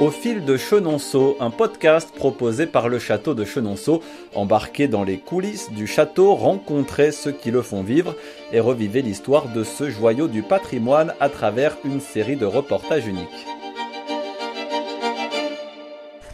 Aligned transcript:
Au 0.00 0.10
fil 0.12 0.44
de 0.44 0.56
Chenonceau, 0.56 1.36
un 1.40 1.50
podcast 1.50 2.12
proposé 2.14 2.66
par 2.66 2.88
le 2.88 3.00
château 3.00 3.34
de 3.34 3.44
Chenonceau, 3.44 4.00
embarqué 4.32 4.86
dans 4.86 5.02
les 5.02 5.18
coulisses 5.18 5.72
du 5.72 5.88
château, 5.88 6.36
rencontrer 6.36 7.10
ceux 7.10 7.32
qui 7.32 7.50
le 7.50 7.62
font 7.62 7.82
vivre 7.82 8.14
et 8.52 8.60
revivez 8.60 9.02
l'histoire 9.02 9.48
de 9.52 9.64
ce 9.64 9.90
joyau 9.90 10.28
du 10.28 10.42
patrimoine 10.42 11.14
à 11.18 11.28
travers 11.28 11.76
une 11.84 12.00
série 12.00 12.36
de 12.36 12.46
reportages 12.46 13.06
uniques. 13.08 13.26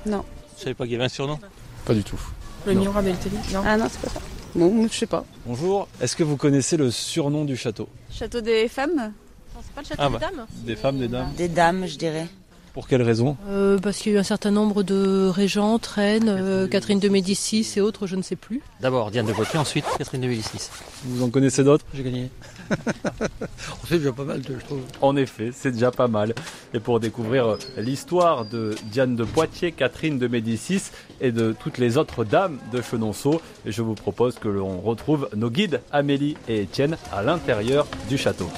Non. 0.04 0.24
Je 0.58 0.64
savais 0.64 0.74
pas 0.74 0.84
qu'il 0.84 0.92
y 0.92 0.96
avait 0.96 1.04
un 1.04 1.08
surnom? 1.08 1.38
Pas 1.86 1.94
du 1.94 2.04
tout. 2.04 2.20
Le 2.66 2.74
miroir 2.74 3.02
d'Elteli 3.02 3.36
Non. 3.54 3.62
Ah 3.64 3.78
non, 3.78 3.86
c'est 3.90 4.00
pas 4.00 4.10
ça. 4.10 4.20
Non, 4.54 4.86
je 4.90 4.94
sais 4.94 5.06
pas. 5.06 5.24
Bonjour, 5.46 5.88
est-ce 6.02 6.14
que 6.16 6.22
vous 6.22 6.36
connaissez 6.36 6.76
le 6.76 6.90
surnom 6.90 7.46
du 7.46 7.56
château? 7.56 7.88
Château 8.12 8.42
des 8.42 8.68
femmes? 8.68 8.94
Non, 9.54 9.60
c'est 9.62 9.72
pas 9.74 9.80
le 9.80 9.86
château 9.86 10.02
Ah 10.04 10.10
des 10.10 10.18
dames 10.18 10.46
Des 10.52 10.76
femmes, 10.76 10.98
des 10.98 11.08
dames 11.08 11.32
Des 11.36 11.48
dames, 11.48 11.86
je 11.86 11.96
dirais. 11.96 12.26
Pour 12.74 12.88
quelle 12.88 13.02
raison? 13.02 13.36
Euh, 13.48 13.78
parce 13.78 13.98
qu'il 13.98 14.10
y 14.10 14.14
a 14.16 14.18
eu 14.18 14.20
un 14.20 14.24
certain 14.24 14.50
nombre 14.50 14.82
de 14.82 15.28
régentes, 15.28 15.86
reines, 15.86 16.28
euh, 16.28 16.66
Catherine 16.66 16.98
de 16.98 17.08
Médicis 17.08 17.72
et 17.76 17.80
autres, 17.80 18.08
je 18.08 18.16
ne 18.16 18.22
sais 18.22 18.34
plus. 18.34 18.62
D'abord 18.80 19.12
Diane 19.12 19.26
de 19.26 19.32
Poitiers, 19.32 19.60
ensuite 19.60 19.84
Catherine 19.96 20.20
de 20.20 20.26
Médicis. 20.26 20.70
Vous 21.04 21.22
en 21.22 21.30
connaissez 21.30 21.62
d'autres? 21.62 21.86
J'ai 21.94 22.02
gagné. 22.02 22.30
On 22.70 23.86
fait 23.86 23.98
déjà 23.98 24.10
pas 24.12 24.24
mal, 24.24 24.42
je 24.44 24.64
trouve. 24.64 24.80
En 25.02 25.14
effet, 25.14 25.50
c'est 25.54 25.70
déjà 25.70 25.92
pas 25.92 26.08
mal. 26.08 26.34
Et 26.74 26.80
pour 26.80 26.98
découvrir 26.98 27.46
euh, 27.46 27.58
l'histoire 27.76 28.44
de 28.44 28.74
Diane 28.90 29.14
de 29.14 29.22
Poitiers, 29.22 29.70
Catherine 29.70 30.18
de 30.18 30.26
Médicis 30.26 30.90
et 31.20 31.30
de 31.30 31.54
toutes 31.56 31.78
les 31.78 31.96
autres 31.96 32.24
dames 32.24 32.58
de 32.72 32.82
Chenonceau, 32.82 33.40
je 33.64 33.82
vous 33.82 33.94
propose 33.94 34.40
que 34.40 34.48
l'on 34.48 34.80
retrouve 34.80 35.28
nos 35.36 35.48
guides 35.48 35.80
Amélie 35.92 36.36
et 36.48 36.62
Étienne 36.62 36.96
à 37.12 37.22
l'intérieur 37.22 37.86
du 38.08 38.18
château. 38.18 38.48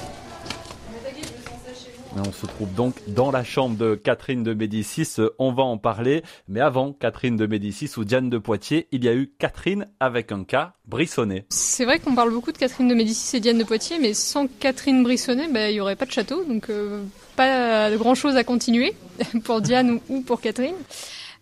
On 2.25 2.31
se 2.31 2.45
trouve 2.45 2.73
donc 2.73 2.95
dans 3.07 3.31
la 3.31 3.43
chambre 3.43 3.77
de 3.77 3.95
Catherine 3.95 4.43
de 4.43 4.53
Médicis, 4.53 5.17
on 5.39 5.51
va 5.51 5.63
en 5.63 5.77
parler. 5.77 6.23
Mais 6.47 6.59
avant 6.59 6.93
Catherine 6.93 7.35
de 7.35 7.45
Médicis 7.45 7.91
ou 7.97 8.03
Diane 8.03 8.29
de 8.29 8.37
Poitiers, 8.37 8.87
il 8.91 9.03
y 9.03 9.09
a 9.09 9.13
eu 9.13 9.31
Catherine 9.37 9.87
avec 9.99 10.31
un 10.31 10.43
K, 10.43 10.71
Brissonnet. 10.85 11.45
C'est 11.49 11.85
vrai 11.85 11.99
qu'on 11.99 12.15
parle 12.15 12.31
beaucoup 12.31 12.51
de 12.51 12.57
Catherine 12.57 12.87
de 12.87 12.95
Médicis 12.95 13.37
et 13.37 13.39
Diane 13.39 13.57
de 13.57 13.63
Poitiers, 13.63 13.99
mais 13.99 14.13
sans 14.13 14.47
Catherine 14.47 15.03
Brissonnet, 15.03 15.47
bah, 15.51 15.69
il 15.69 15.73
n'y 15.73 15.81
aurait 15.81 15.95
pas 15.95 16.05
de 16.05 16.11
château, 16.11 16.43
donc 16.45 16.69
euh, 16.69 17.03
pas 17.35 17.95
grand 17.95 18.15
chose 18.15 18.35
à 18.35 18.43
continuer 18.43 18.95
pour 19.43 19.61
Diane 19.61 19.91
ou, 19.91 20.01
ou 20.09 20.21
pour 20.21 20.41
Catherine. 20.41 20.75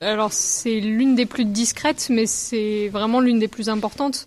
Alors 0.02 0.34
c'est 0.34 0.80
l'une 0.82 1.16
des 1.16 1.26
plus 1.26 1.46
discrètes, 1.46 2.08
mais 2.10 2.26
c'est 2.26 2.90
vraiment 2.90 3.22
l'une 3.22 3.40
des 3.40 3.48
plus 3.48 3.70
importantes. 3.70 4.26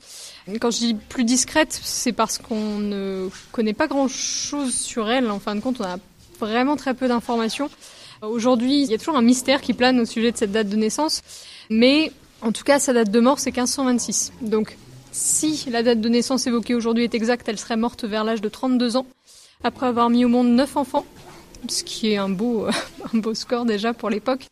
Quand 0.61 0.71
je 0.71 0.79
dis 0.79 0.95
plus 0.95 1.25
discrète, 1.25 1.79
c'est 1.83 2.13
parce 2.13 2.39
qu'on 2.39 2.79
ne 2.79 3.29
connaît 3.53 3.75
pas 3.75 3.87
grand-chose 3.87 4.75
sur 4.75 5.11
elle. 5.11 5.31
En 5.31 5.39
fin 5.39 5.55
de 5.55 5.61
compte, 5.61 5.81
on 5.81 5.85
a 5.85 5.99
vraiment 6.39 6.77
très 6.77 6.95
peu 6.95 7.09
d'informations. 7.09 7.71
Aujourd'hui, 8.23 8.83
il 8.83 8.91
y 8.91 8.95
a 8.95 8.99
toujours 8.99 9.17
un 9.17 9.23
mystère 9.23 9.61
qui 9.61 9.75
plane 9.75 10.01
au 10.01 10.05
sujet 10.05 10.33
de 10.33 10.37
cette 10.37 10.53
date 10.53 10.69
de 10.69 10.77
naissance, 10.77 11.23
mais 11.71 12.13
en 12.43 12.53
tout 12.53 12.65
cas, 12.65 12.79
sa 12.79 12.93
date 12.93 13.11
de 13.11 13.21
mort, 13.21 13.39
c'est 13.39 13.51
1526. 13.51 14.33
Donc, 14.43 14.77
si 15.13 15.69
la 15.71 15.83
date 15.83 16.01
de 16.01 16.09
naissance 16.09 16.47
évoquée 16.47 16.75
aujourd'hui 16.75 17.05
est 17.05 17.15
exacte, 17.15 17.49
elle 17.49 17.59
serait 17.59 17.77
morte 17.77 18.05
vers 18.05 18.25
l'âge 18.25 18.41
de 18.41 18.49
32 18.49 18.97
ans, 18.97 19.07
après 19.65 19.87
avoir 19.87 20.11
mis 20.11 20.25
au 20.25 20.29
monde 20.29 20.49
9 20.49 20.77
enfants, 20.77 21.05
ce 21.69 21.83
qui 21.83 22.13
est 22.13 22.17
un 22.17 22.29
beau, 22.29 22.67
un 23.13 23.19
beau 23.19 23.35
score 23.35 23.65
déjà 23.65 23.93
pour 23.93 24.11
l'époque. 24.11 24.47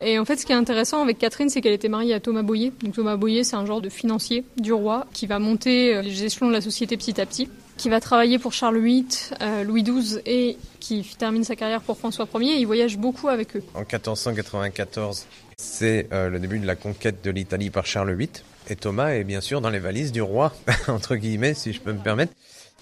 Et 0.00 0.18
en 0.18 0.24
fait, 0.24 0.36
ce 0.36 0.44
qui 0.44 0.52
est 0.52 0.56
intéressant 0.56 1.02
avec 1.02 1.18
Catherine, 1.18 1.48
c'est 1.48 1.60
qu'elle 1.60 1.72
était 1.72 1.88
mariée 1.88 2.14
à 2.14 2.20
Thomas 2.20 2.42
Boyer. 2.42 2.72
Donc 2.82 2.94
Thomas 2.94 3.16
Boyer, 3.16 3.44
c'est 3.44 3.56
un 3.56 3.64
genre 3.64 3.80
de 3.80 3.88
financier 3.88 4.44
du 4.58 4.72
roi 4.72 5.06
qui 5.12 5.26
va 5.26 5.38
monter 5.38 5.94
euh, 5.94 6.02
les 6.02 6.24
échelons 6.24 6.48
de 6.48 6.52
la 6.52 6.60
société 6.60 6.96
petit 6.96 7.20
à 7.20 7.26
petit, 7.26 7.48
qui 7.76 7.88
va 7.88 8.00
travailler 8.00 8.38
pour 8.38 8.52
Charles 8.52 8.78
VIII, 8.78 9.06
euh, 9.40 9.64
Louis 9.64 9.82
XII 9.82 10.20
et 10.26 10.56
qui 10.80 11.04
termine 11.18 11.44
sa 11.44 11.56
carrière 11.56 11.80
pour 11.80 11.98
François 11.98 12.28
Ier. 12.34 12.56
Il 12.56 12.66
voyage 12.66 12.98
beaucoup 12.98 13.28
avec 13.28 13.56
eux. 13.56 13.62
En 13.74 13.80
1494, 13.80 15.26
c'est 15.56 16.08
euh, 16.12 16.28
le 16.28 16.38
début 16.38 16.58
de 16.58 16.66
la 16.66 16.76
conquête 16.76 17.24
de 17.24 17.30
l'Italie 17.30 17.70
par 17.70 17.86
Charles 17.86 18.14
VIII. 18.14 18.30
Et 18.68 18.76
Thomas 18.76 19.10
est 19.10 19.24
bien 19.24 19.40
sûr 19.40 19.60
dans 19.60 19.70
les 19.70 19.78
valises 19.78 20.12
du 20.12 20.22
roi, 20.22 20.52
entre 20.88 21.16
guillemets, 21.16 21.54
si 21.54 21.72
je 21.72 21.80
peux 21.80 21.92
me 21.92 22.02
permettre. 22.02 22.32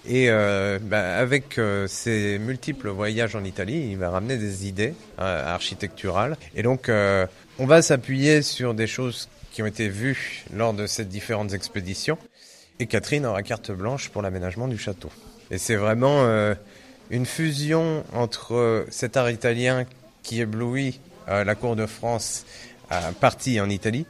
Et 0.05 0.29
euh, 0.29 0.79
bah, 0.81 1.17
avec 1.17 1.57
euh, 1.57 1.87
ses 1.87 2.37
multiples 2.37 2.89
voyages 2.89 3.35
en 3.35 3.43
Italie, 3.43 3.89
il 3.91 3.97
va 3.97 4.09
ramener 4.09 4.37
des 4.37 4.67
idées 4.67 4.93
euh, 5.19 5.53
architecturales. 5.53 6.35
Et 6.55 6.63
donc, 6.63 6.89
euh, 6.89 7.25
on 7.57 7.65
va 7.65 7.81
s'appuyer 7.81 8.41
sur 8.41 8.73
des 8.73 8.87
choses 8.87 9.29
qui 9.53 9.61
ont 9.63 9.65
été 9.65 9.87
vues 9.87 10.43
lors 10.53 10.73
de 10.73 10.87
ces 10.87 11.05
différentes 11.05 11.53
expéditions. 11.53 12.17
Et 12.83 12.85
Catherine 12.85 13.25
aura 13.25 13.43
carte 13.43 13.71
blanche 13.71 14.09
pour 14.09 14.21
l'aménagement 14.21 14.67
du 14.67 14.77
château. 14.77 15.09
Et 15.51 15.57
c'est 15.57 15.77
vraiment 15.77 16.25
euh, 16.25 16.53
une 17.11 17.25
fusion 17.25 18.03
entre 18.11 18.85
cet 18.89 19.15
art 19.15 19.29
italien 19.29 19.85
qui 20.21 20.41
éblouit 20.41 20.99
euh, 21.29 21.45
la 21.45 21.55
cour 21.55 21.77
de 21.77 21.85
France 21.85 22.45
partie 23.21 23.61
en 23.61 23.69
Italie 23.69 24.05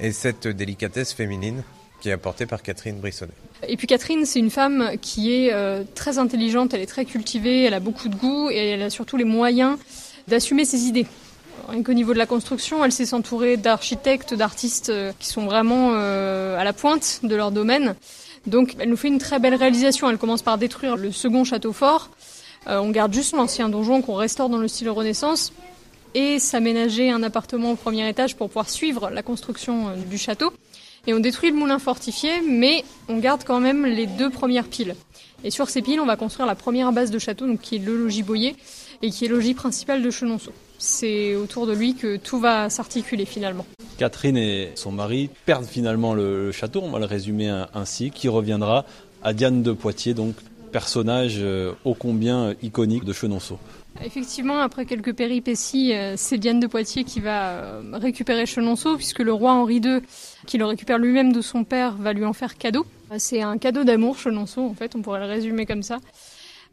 et 0.00 0.10
cette 0.10 0.48
délicatesse 0.48 1.12
féminine 1.12 1.62
qui 2.00 2.08
est 2.08 2.12
apportée 2.12 2.46
par 2.46 2.64
Catherine 2.64 2.98
Brissonnet. 2.98 3.30
Et 3.68 3.76
puis 3.76 3.86
Catherine, 3.86 4.26
c'est 4.26 4.40
une 4.40 4.50
femme 4.50 4.94
qui 5.00 5.32
est 5.32 5.52
euh, 5.52 5.84
très 5.94 6.18
intelligente, 6.18 6.74
elle 6.74 6.80
est 6.80 6.86
très 6.86 7.04
cultivée, 7.04 7.62
elle 7.62 7.74
a 7.74 7.80
beaucoup 7.80 8.08
de 8.08 8.16
goût 8.16 8.50
et 8.50 8.70
elle 8.70 8.82
a 8.82 8.90
surtout 8.90 9.16
les 9.16 9.24
moyens 9.24 9.78
d'assumer 10.26 10.64
ses 10.64 10.82
idées. 10.86 11.06
Rien 11.68 11.82
qu'au 11.82 11.94
niveau 11.94 12.12
de 12.12 12.18
la 12.18 12.26
construction, 12.26 12.84
elle 12.84 12.92
sait 12.92 13.06
s'entourer 13.06 13.56
d'architectes, 13.56 14.34
d'artistes 14.34 14.90
euh, 14.90 15.12
qui 15.18 15.26
sont 15.26 15.46
vraiment 15.46 15.92
euh, 15.94 16.58
à 16.58 16.64
la 16.64 16.72
pointe 16.72 17.20
de 17.22 17.34
leur 17.34 17.50
domaine. 17.50 17.96
Donc 18.46 18.76
elle 18.78 18.88
nous 18.88 18.96
fait 18.96 19.08
une 19.08 19.18
très 19.18 19.38
belle 19.38 19.54
réalisation. 19.54 20.08
Elle 20.08 20.18
commence 20.18 20.42
par 20.42 20.58
détruire 20.58 20.96
le 20.96 21.10
second 21.10 21.44
château 21.44 21.72
fort. 21.72 22.10
Euh, 22.68 22.78
on 22.78 22.90
garde 22.90 23.12
juste 23.12 23.34
l'ancien 23.34 23.68
donjon 23.68 24.02
qu'on 24.02 24.14
restaure 24.14 24.48
dans 24.48 24.58
le 24.58 24.68
style 24.68 24.90
Renaissance 24.90 25.52
et 26.14 26.38
s'aménager 26.38 27.10
un 27.10 27.22
appartement 27.22 27.72
au 27.72 27.76
premier 27.76 28.08
étage 28.08 28.36
pour 28.36 28.48
pouvoir 28.48 28.68
suivre 28.68 29.10
la 29.10 29.22
construction 29.22 29.88
euh, 29.88 29.96
du 29.96 30.18
château. 30.18 30.52
Et 31.06 31.14
on 31.14 31.20
détruit 31.20 31.50
le 31.50 31.56
moulin 31.56 31.78
fortifié, 31.78 32.30
mais 32.48 32.84
on 33.08 33.18
garde 33.18 33.44
quand 33.44 33.60
même 33.60 33.86
les 33.86 34.06
deux 34.06 34.30
premières 34.30 34.66
piles. 34.66 34.96
Et 35.44 35.50
sur 35.50 35.70
ces 35.70 35.82
piles, 35.82 36.00
on 36.00 36.06
va 36.06 36.16
construire 36.16 36.46
la 36.46 36.56
première 36.56 36.90
base 36.92 37.12
de 37.12 37.18
château, 37.20 37.46
donc 37.46 37.60
qui 37.60 37.76
est 37.76 37.78
le 37.78 37.96
logis 37.96 38.24
Boyer, 38.24 38.56
et 39.02 39.10
qui 39.10 39.24
est 39.24 39.28
logis 39.28 39.54
principal 39.54 40.02
de 40.02 40.10
Chenonceau. 40.10 40.52
C'est 40.78 41.34
autour 41.34 41.66
de 41.66 41.72
lui 41.72 41.94
que 41.94 42.16
tout 42.16 42.38
va 42.38 42.70
s'articuler 42.70 43.24
finalement. 43.24 43.66
Catherine 43.98 44.36
et 44.36 44.72
son 44.74 44.92
mari 44.92 45.30
perdent 45.46 45.64
finalement 45.64 46.14
le, 46.14 46.52
château, 46.52 46.82
on 46.82 46.90
va 46.90 46.98
le 46.98 47.06
résumer 47.06 47.48
ainsi, 47.74 48.10
qui 48.10 48.28
reviendra 48.28 48.84
à 49.22 49.32
Diane 49.32 49.62
de 49.62 49.72
Poitiers, 49.72 50.14
donc 50.14 50.34
personnage 50.76 51.36
euh, 51.38 51.72
ô 51.84 51.94
combien 51.94 52.54
iconique 52.62 53.04
de 53.04 53.12
Chenonceau. 53.12 53.58
Effectivement, 54.04 54.60
après 54.60 54.84
quelques 54.84 55.14
péripéties, 55.14 55.94
euh, 55.94 56.14
c'est 56.16 56.36
Diane 56.36 56.60
de 56.60 56.66
Poitiers 56.66 57.04
qui 57.04 57.20
va 57.20 57.52
euh, 57.52 57.82
récupérer 57.94 58.44
Chenonceau, 58.44 58.96
puisque 58.96 59.20
le 59.20 59.32
roi 59.32 59.52
Henri 59.52 59.76
II, 59.76 60.00
qui 60.46 60.58
le 60.58 60.66
récupère 60.66 60.98
lui-même 60.98 61.32
de 61.32 61.40
son 61.40 61.64
père, 61.64 61.96
va 61.96 62.12
lui 62.12 62.24
en 62.24 62.34
faire 62.34 62.58
cadeau. 62.58 62.86
C'est 63.18 63.40
un 63.40 63.56
cadeau 63.56 63.84
d'amour, 63.84 64.18
Chenonceau, 64.18 64.66
en 64.66 64.74
fait, 64.74 64.94
on 64.96 65.02
pourrait 65.02 65.20
le 65.20 65.26
résumer 65.26 65.64
comme 65.64 65.82
ça. 65.82 65.98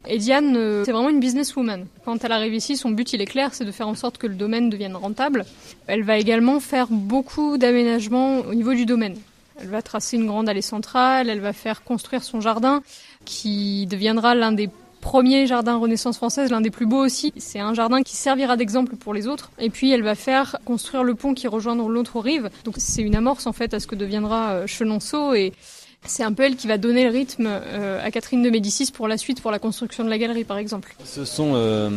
Et 0.06 0.18
Diane, 0.18 0.54
euh, 0.56 0.84
c'est 0.84 0.92
vraiment 0.92 1.08
une 1.08 1.20
businesswoman. 1.20 1.86
Quand 2.04 2.24
elle 2.24 2.32
arrive 2.32 2.54
ici, 2.54 2.76
son 2.76 2.90
but, 2.90 3.12
il 3.12 3.20
est 3.22 3.26
clair, 3.26 3.54
c'est 3.54 3.64
de 3.64 3.72
faire 3.72 3.88
en 3.88 3.94
sorte 3.94 4.18
que 4.18 4.26
le 4.26 4.34
domaine 4.34 4.68
devienne 4.68 4.96
rentable. 4.96 5.44
Elle 5.86 6.02
va 6.02 6.18
également 6.18 6.60
faire 6.60 6.88
beaucoup 6.90 7.56
d'aménagements 7.56 8.40
au 8.40 8.54
niveau 8.54 8.74
du 8.74 8.84
domaine. 8.86 9.16
Elle 9.60 9.68
va 9.68 9.82
tracer 9.82 10.16
une 10.16 10.26
grande 10.26 10.48
allée 10.48 10.62
centrale, 10.62 11.30
elle 11.30 11.40
va 11.40 11.52
faire 11.52 11.84
construire 11.84 12.22
son 12.22 12.40
jardin, 12.40 12.82
qui 13.24 13.86
deviendra 13.86 14.34
l'un 14.34 14.52
des 14.52 14.68
premiers 15.00 15.46
jardins 15.46 15.76
Renaissance 15.76 16.16
française, 16.16 16.50
l'un 16.50 16.62
des 16.62 16.70
plus 16.70 16.86
beaux 16.86 17.04
aussi. 17.04 17.32
C'est 17.36 17.60
un 17.60 17.74
jardin 17.74 18.02
qui 18.02 18.16
servira 18.16 18.56
d'exemple 18.56 18.96
pour 18.96 19.12
les 19.14 19.26
autres. 19.26 19.50
Et 19.58 19.68
puis 19.68 19.90
elle 19.90 20.02
va 20.02 20.14
faire 20.14 20.56
construire 20.64 21.04
le 21.04 21.14
pont 21.14 21.34
qui 21.34 21.46
rejoindra 21.46 21.86
l'autre 21.88 22.20
rive. 22.20 22.50
Donc 22.64 22.76
c'est 22.78 23.02
une 23.02 23.14
amorce 23.14 23.46
en 23.46 23.52
fait 23.52 23.74
à 23.74 23.80
ce 23.80 23.86
que 23.86 23.94
deviendra 23.94 24.52
euh, 24.52 24.66
Chenonceau 24.66 25.34
et 25.34 25.52
c'est 26.06 26.22
un 26.22 26.32
peu 26.32 26.42
elle 26.44 26.56
qui 26.56 26.66
va 26.66 26.78
donner 26.78 27.04
le 27.04 27.10
rythme 27.10 27.46
euh, 27.48 28.04
à 28.04 28.10
Catherine 28.10 28.42
de 28.42 28.50
Médicis 28.50 28.90
pour 28.92 29.08
la 29.08 29.16
suite, 29.16 29.40
pour 29.40 29.50
la 29.50 29.58
construction 29.58 30.04
de 30.04 30.10
la 30.10 30.18
galerie 30.18 30.44
par 30.44 30.58
exemple. 30.58 30.94
Ce 31.04 31.24
sont 31.24 31.52
euh, 31.54 31.90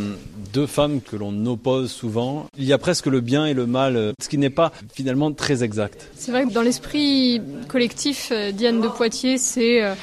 deux 0.53 0.67
femmes 0.67 1.01
que 1.01 1.15
l'on 1.15 1.45
oppose 1.45 1.91
souvent. 1.91 2.47
Il 2.57 2.65
y 2.65 2.73
a 2.73 2.77
presque 2.77 3.07
le 3.07 3.21
bien 3.21 3.45
et 3.45 3.53
le 3.53 3.65
mal, 3.65 3.95
euh, 3.95 4.13
ce 4.21 4.29
qui 4.29 4.37
n'est 4.37 4.49
pas 4.49 4.71
finalement 4.93 5.31
très 5.31 5.63
exact. 5.63 6.07
C'est 6.15 6.31
vrai 6.31 6.45
que 6.45 6.51
dans 6.51 6.61
l'esprit 6.61 7.41
collectif, 7.67 8.29
euh, 8.31 8.51
Diane 8.51 8.81
de 8.81 8.87
Poitiers, 8.87 9.37
c'est 9.37 9.83
euh, 9.83 9.93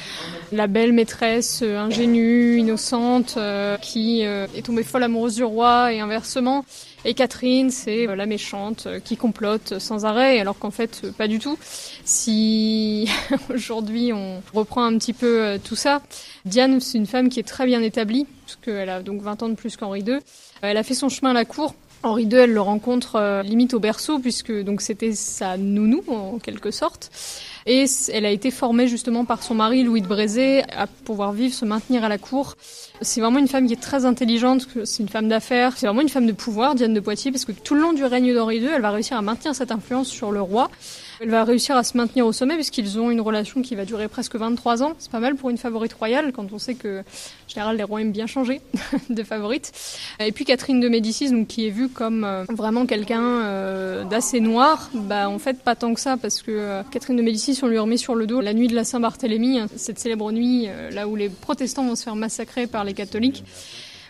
la 0.51 0.67
belle 0.67 0.93
maîtresse 0.93 1.61
ingénue, 1.61 2.59
innocente, 2.59 3.35
euh, 3.37 3.77
qui 3.77 4.25
euh, 4.25 4.47
est 4.55 4.65
tombée 4.65 4.83
folle 4.83 5.03
amoureuse 5.03 5.35
du 5.35 5.43
roi 5.43 5.93
et 5.93 5.99
inversement. 5.99 6.65
Et 7.07 7.13
Catherine, 7.13 7.69
c'est 7.69 8.07
la 8.07 8.25
méchante 8.25 8.87
euh, 8.87 8.99
qui 8.99 9.15
complote 9.15 9.77
sans 9.77 10.05
arrêt, 10.05 10.39
alors 10.39 10.57
qu'en 10.57 10.71
fait, 10.71 11.01
euh, 11.03 11.11
pas 11.11 11.27
du 11.27 11.37
tout. 11.37 11.55
Si 12.03 13.07
aujourd'hui 13.53 14.11
on 14.11 14.41
reprend 14.55 14.83
un 14.83 14.97
petit 14.97 15.13
peu 15.13 15.43
euh, 15.43 15.57
tout 15.63 15.75
ça, 15.75 16.01
Diane, 16.45 16.81
c'est 16.81 16.97
une 16.97 17.05
femme 17.05 17.29
qui 17.29 17.39
est 17.39 17.47
très 17.47 17.67
bien 17.67 17.83
établie, 17.83 18.25
parce 18.43 18.55
qu'elle 18.55 18.89
a 18.89 19.03
donc 19.03 19.21
20 19.21 19.43
ans 19.43 19.49
de 19.49 19.53
plus 19.53 19.77
qu'Henri 19.77 20.01
II. 20.01 20.17
Elle 20.63 20.77
a 20.77 20.83
fait 20.83 20.95
son 20.95 21.09
chemin 21.09 21.29
à 21.29 21.33
la 21.33 21.45
cour. 21.45 21.75
Henri 22.01 22.23
II, 22.23 22.37
elle 22.37 22.53
le 22.53 22.61
rencontre 22.61 23.41
limite 23.43 23.75
au 23.75 23.79
berceau, 23.79 24.17
puisque 24.17 24.51
donc 24.63 24.81
c'était 24.81 25.13
sa 25.13 25.57
nounou 25.57 26.03
en 26.07 26.39
quelque 26.39 26.71
sorte. 26.71 27.11
Et 27.67 27.85
elle 28.13 28.27
a 28.27 28.29
été 28.29 28.51
formée 28.51 28.87
justement 28.87 29.25
par 29.25 29.41
son 29.41 29.55
mari 29.55 29.83
Louis 29.83 30.01
de 30.01 30.07
Brézé 30.07 30.61
à 30.71 30.85
pouvoir 30.85 31.31
vivre, 31.31 31.51
se 31.51 31.65
maintenir 31.65 32.03
à 32.03 32.09
la 32.09 32.19
cour. 32.19 32.53
C'est 33.01 33.21
vraiment 33.21 33.39
une 33.39 33.47
femme 33.47 33.65
qui 33.65 33.73
est 33.73 33.81
très 33.81 34.05
intelligente, 34.05 34.67
c'est 34.83 35.01
une 35.01 35.09
femme 35.09 35.27
d'affaires, 35.27 35.73
c'est 35.75 35.87
vraiment 35.87 36.01
une 36.01 36.09
femme 36.09 36.27
de 36.27 36.31
pouvoir, 36.31 36.75
Diane 36.75 36.93
de 36.93 36.99
Poitiers, 36.99 37.31
parce 37.31 37.43
que 37.43 37.51
tout 37.51 37.73
le 37.73 37.81
long 37.81 37.93
du 37.93 38.03
règne 38.03 38.35
d'Henri 38.35 38.59
II, 38.59 38.67
elle 38.67 38.83
va 38.83 38.91
réussir 38.91 39.17
à 39.17 39.23
maintenir 39.23 39.55
cette 39.55 39.71
influence 39.71 40.09
sur 40.09 40.31
le 40.31 40.41
roi. 40.41 40.69
Elle 41.21 41.29
va 41.29 41.43
réussir 41.43 41.77
à 41.77 41.83
se 41.83 41.97
maintenir 41.97 42.25
au 42.25 42.33
sommet 42.33 42.55
puisqu'ils 42.55 42.99
ont 42.99 43.09
une 43.09 43.21
relation 43.21 43.61
qui 43.61 43.75
va 43.75 43.85
durer 43.85 44.07
presque 44.07 44.35
23 44.35 44.83
ans. 44.83 44.93
C'est 44.99 45.11
pas 45.11 45.19
mal 45.19 45.35
pour 45.35 45.49
une 45.49 45.57
favorite 45.57 45.93
royale 45.93 46.31
quand 46.33 46.51
on 46.51 46.59
sait 46.59 46.75
que, 46.75 46.99
en 46.99 47.49
général, 47.49 47.77
les 47.77 47.83
rois 47.83 48.01
aiment 48.01 48.11
bien 48.11 48.27
changer 48.27 48.61
de 49.09 49.23
favorite. 49.23 49.71
Et 50.19 50.31
puis 50.31 50.45
Catherine 50.45 50.79
de 50.79 50.89
Médicis, 50.89 51.31
donc, 51.31 51.47
qui 51.47 51.67
est 51.67 51.71
vue 51.71 51.89
comme 51.89 52.23
euh, 52.23 52.43
vraiment 52.49 52.85
quelqu'un 52.85 53.23
euh, 53.23 54.03
d'assez 54.03 54.39
noir, 54.39 54.89
bah, 54.93 55.29
en 55.29 55.39
fait, 55.39 55.61
pas 55.61 55.75
tant 55.75 55.93
que 55.93 55.99
ça 55.99 56.17
parce 56.17 56.41
que 56.41 56.51
euh, 56.51 56.83
Catherine 56.91 57.15
de 57.15 57.21
Médicis, 57.21 57.59
on 57.63 57.67
lui 57.67 57.79
remet 57.79 57.97
sur 57.97 58.15
le 58.15 58.27
dos 58.27 58.41
la 58.41 58.53
nuit 58.53 58.67
de 58.67 58.75
la 58.75 58.83
Saint-Barthélemy, 58.83 59.59
hein, 59.59 59.67
cette 59.75 59.99
célèbre 59.99 60.31
nuit 60.31 60.67
là 60.91 61.07
où 61.07 61.15
les 61.15 61.29
protestants 61.29 61.85
vont 61.85 61.95
se 61.95 62.03
faire 62.03 62.15
massacrer 62.15 62.67
par 62.67 62.83
les 62.83 62.93
catholiques 62.93 63.43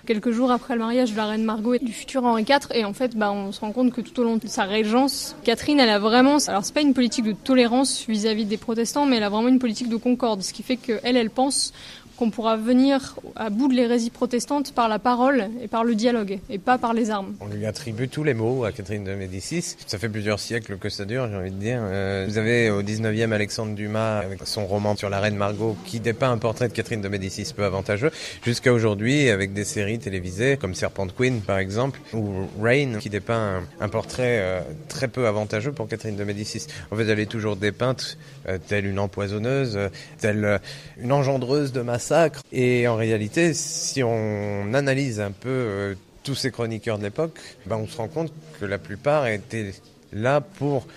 quelques 0.06 0.32
jours 0.32 0.52
après 0.52 0.76
le 0.76 0.80
mariage 0.80 1.12
de 1.12 1.18
la 1.18 1.26
reine 1.26 1.44
Margot 1.44 1.74
et 1.74 1.80
du 1.80 1.92
futur 1.92 2.24
Henri 2.24 2.44
IV. 2.44 2.70
Et 2.74 2.86
en 2.86 2.94
fait, 2.94 3.16
bah, 3.16 3.32
on 3.32 3.52
se 3.52 3.60
rend 3.60 3.72
compte 3.72 3.92
que 3.92 4.02
tout 4.02 4.20
au 4.20 4.24
long 4.24 4.38
de 4.38 4.48
sa 4.48 4.64
régence, 4.64 5.36
Catherine, 5.44 5.80
elle 5.80 5.90
a 5.90 6.00
vraiment, 6.00 6.38
alors 6.48 6.64
c'est 6.64 6.74
pas 6.74 6.82
une 6.82 6.94
politique 6.94 7.26
de 7.26 7.34
tolérance 7.34 8.06
vis-à-vis 8.08 8.44
-vis 8.44 8.48
des 8.48 8.58
protestants, 8.58 9.06
mais 9.06 9.18
elle 9.18 9.24
a 9.24 9.30
vraiment 9.30 9.50
une 9.50 9.60
politique 9.60 9.90
de 9.90 9.98
concorde, 9.98 10.42
ce 10.42 10.54
qui 10.54 10.64
fait 10.64 10.78
qu'elle, 10.78 11.18
elle 11.18 11.30
pense 11.30 11.74
qu'on 12.18 12.30
pourra 12.30 12.58
venir 12.58 13.16
à 13.36 13.50
bout 13.50 13.68
de 13.68 13.74
l'hérésie 13.74 14.10
protestante 14.10 14.74
par 14.74 14.88
la 14.88 15.00
parole 15.00 15.50
et 15.62 15.68
par 15.68 15.84
le 15.84 15.96
dialogue, 15.96 16.40
et 16.50 16.58
pas 16.58 16.78
par 16.78 16.94
les 16.94 17.10
armes. 17.10 17.36
On 17.42 17.48
lui 17.48 17.66
attribue 17.66 18.08
tous 18.08 18.24
les 18.24 18.34
mots 18.34 18.64
à 18.64 18.72
Catherine 18.72 19.04
de 19.04 19.14
Médicis. 19.14 19.76
Ça 19.86 19.98
fait 19.98 20.10
plusieurs 20.10 20.40
siècles 20.40 20.78
que 20.78 20.90
ça 20.90 21.06
dure, 21.06 21.28
j'ai 21.30 21.36
envie 21.36 21.52
de 21.52 21.60
dire. 21.60 21.80
Euh, 21.82 22.26
vous 22.28 22.38
avez 22.38 22.70
au 22.70 22.82
19e 22.82 23.32
Alexandre 23.32 23.76
Dumas 23.76 24.20
avec 24.20 24.40
son 24.46 24.66
roman 24.66 24.96
sur 24.96 25.10
la 25.10 25.20
reine 25.20 25.36
Margot 25.36 25.76
qui 25.86 26.00
dépeint 26.00 26.32
un 26.32 26.38
portrait 26.38 26.68
de 26.68 26.74
Catherine 26.74 27.02
de 27.02 27.10
Médicis 27.10 27.52
peu 27.56 27.66
avantageux, 27.66 28.12
jusqu'à 28.44 28.74
aujourd'hui 28.74 29.30
avec 29.30 29.54
des 29.54 29.66
séries 29.66 30.00
télévisées 30.00 30.58
comme 30.58 30.74
Serpent 30.74 31.08
Queen 31.08 31.42
par 31.42 31.58
exemple, 31.58 32.00
ou 32.14 32.48
Rain 32.62 33.00
qui 33.00 33.10
dépeint 33.10 33.64
un, 33.80 33.90
portrait 33.90 34.40
euh, 34.40 34.62
très 34.88 35.08
peu 35.08 35.28
avantageux 35.28 35.72
pour 35.72 35.88
Catherine 35.88 36.16
de 36.16 36.24
Médicis. 36.24 36.68
En 36.92 36.96
fait, 36.96 37.08
elle 37.08 37.20
est 37.20 37.26
toujours 37.26 37.56
dépeinte 37.56 38.18
euh, 38.48 38.58
telle 38.66 38.86
une 38.86 39.00
empoisonneuse, 39.00 39.78
telle 40.20 40.60
une 40.98 41.12
engendreuse 41.12 41.72
de 41.72 41.82
masse 41.82 42.05
et 42.52 42.88
en 42.88 42.96
réalité, 42.96 43.54
si 43.54 44.04
on 44.04 44.74
analyse 44.74 45.20
un 45.20 45.32
peu 45.32 45.50
euh, 45.50 45.96
tous 46.24 46.36
ces 46.36 46.52
chroniqueurs 46.52 46.98
de 46.98 47.04
l'époque, 47.04 47.40
ben 47.66 47.78
on 47.78 47.88
se 47.88 47.98
rend 47.98 48.08
compte 48.08 48.32
que 48.60 48.66
la 48.66 48.78
plupart 48.78 49.28
étaient 49.28 49.74
là 50.14 50.42
pour 50.42 50.88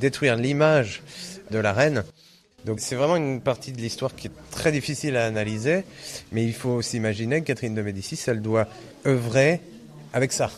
détruire 0.00 0.36
l'image 0.36 1.02
de 1.50 1.58
la 1.58 1.72
reine. 1.72 2.04
Donc 2.64 2.80
c'est 2.80 2.96
vraiment 2.96 3.16
une 3.16 3.40
partie 3.40 3.72
de 3.72 3.78
l'histoire 3.78 4.14
qui 4.14 4.26
est 4.26 4.50
très 4.50 4.72
difficile 4.72 5.16
à 5.16 5.26
analyser, 5.26 5.84
mais 6.32 6.44
il 6.44 6.54
faut 6.54 6.82
s'imaginer 6.82 7.40
que 7.40 7.46
Catherine 7.46 7.74
de 7.74 7.82
Médicis, 7.82 8.18
elle 8.26 8.42
doit 8.42 8.66
œuvrer 9.06 9.60
avec 10.12 10.32
ça. 10.32 10.50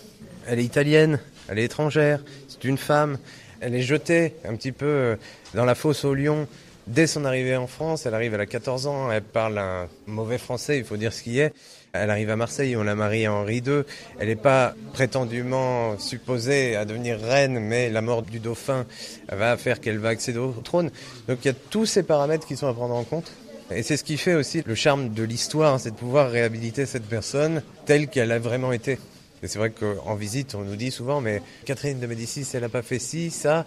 Elle 0.47 0.59
est 0.59 0.65
italienne, 0.65 1.21
elle 1.49 1.59
est 1.59 1.65
étrangère, 1.65 2.21
c'est 2.49 2.65
une 2.65 2.79
femme, 2.79 3.19
elle 3.61 3.75
est 3.75 3.83
jetée 3.83 4.35
un 4.47 4.55
petit 4.57 4.73
peu 4.73 4.87
euh, 4.87 5.17
dans 5.55 5.67
la 5.67 5.75
fosse 5.75 6.05
au 6.05 6.15
lion 6.15 6.47
Dès 6.89 7.07
son 7.07 7.27
arrivée 7.27 7.55
en 7.55 7.67
France, 7.67 8.07
elle 8.07 8.15
arrive, 8.15 8.33
elle 8.33 8.41
a 8.41 8.47
14 8.47 8.87
ans, 8.87 9.13
elle 9.13 9.23
parle 9.23 9.59
un 9.59 9.89
mauvais 10.07 10.39
français, 10.39 10.79
il 10.79 10.85
faut 10.85 10.97
dire 10.97 11.13
ce 11.13 11.23
qui 11.23 11.39
est. 11.39 11.53
Elle 11.93 12.09
arrive 12.09 12.31
à 12.31 12.37
Marseille, 12.37 12.77
on 12.77 12.83
la 12.83 12.95
marie 12.95 13.27
à 13.27 13.33
Henri 13.35 13.59
II. 13.59 13.83
Elle 14.19 14.29
n'est 14.29 14.37
pas 14.37 14.75
prétendument 14.95 15.99
supposée 15.99 16.77
à 16.77 16.87
devenir 16.87 17.21
reine, 17.21 17.61
mais 17.61 17.91
la 17.91 18.01
mort 18.01 18.23
du 18.23 18.41
dauphin 18.41 18.87
va 19.31 19.59
faire 19.59 19.81
qu'elle 19.81 19.99
va 19.99 20.09
accéder 20.09 20.39
au 20.39 20.53
trône. 20.65 20.91
Donc 21.29 21.41
il 21.43 21.49
y 21.49 21.51
a 21.51 21.55
tous 21.69 21.85
ces 21.85 22.03
paramètres 22.03 22.47
qui 22.47 22.57
sont 22.57 22.69
à 22.69 22.73
prendre 22.73 22.95
en 22.95 23.05
compte. 23.05 23.33
Et 23.71 23.83
c'est 23.83 23.99
ce 23.99 24.05
qui 24.05 24.17
fait 24.17 24.35
aussi 24.35 24.63
le 24.65 24.75
charme 24.75 25.11
de 25.11 25.23
l'histoire, 25.25 25.79
c'est 25.79 25.91
de 25.91 25.97
pouvoir 25.97 26.31
réhabiliter 26.31 26.87
cette 26.87 27.05
personne 27.05 27.63
telle 27.85 28.09
qu'elle 28.09 28.33
a 28.33 28.39
vraiment 28.39 28.73
été. 28.73 28.99
C'est 29.43 29.59
vrai 29.59 29.71
qu'en 29.71 30.15
visite, 30.15 30.55
on 30.55 30.63
nous 30.63 30.77
dit 30.77 30.91
souvent, 30.91 31.21
mais 31.21 31.43
Catherine 31.65 32.01
de 32.01 32.07
Médicis, 32.07 32.47
elle 32.55 32.63
n'a 32.63 32.69
pas 32.69 32.83
fait 32.83 32.99
ci, 32.99 33.31
ça. 33.31 33.67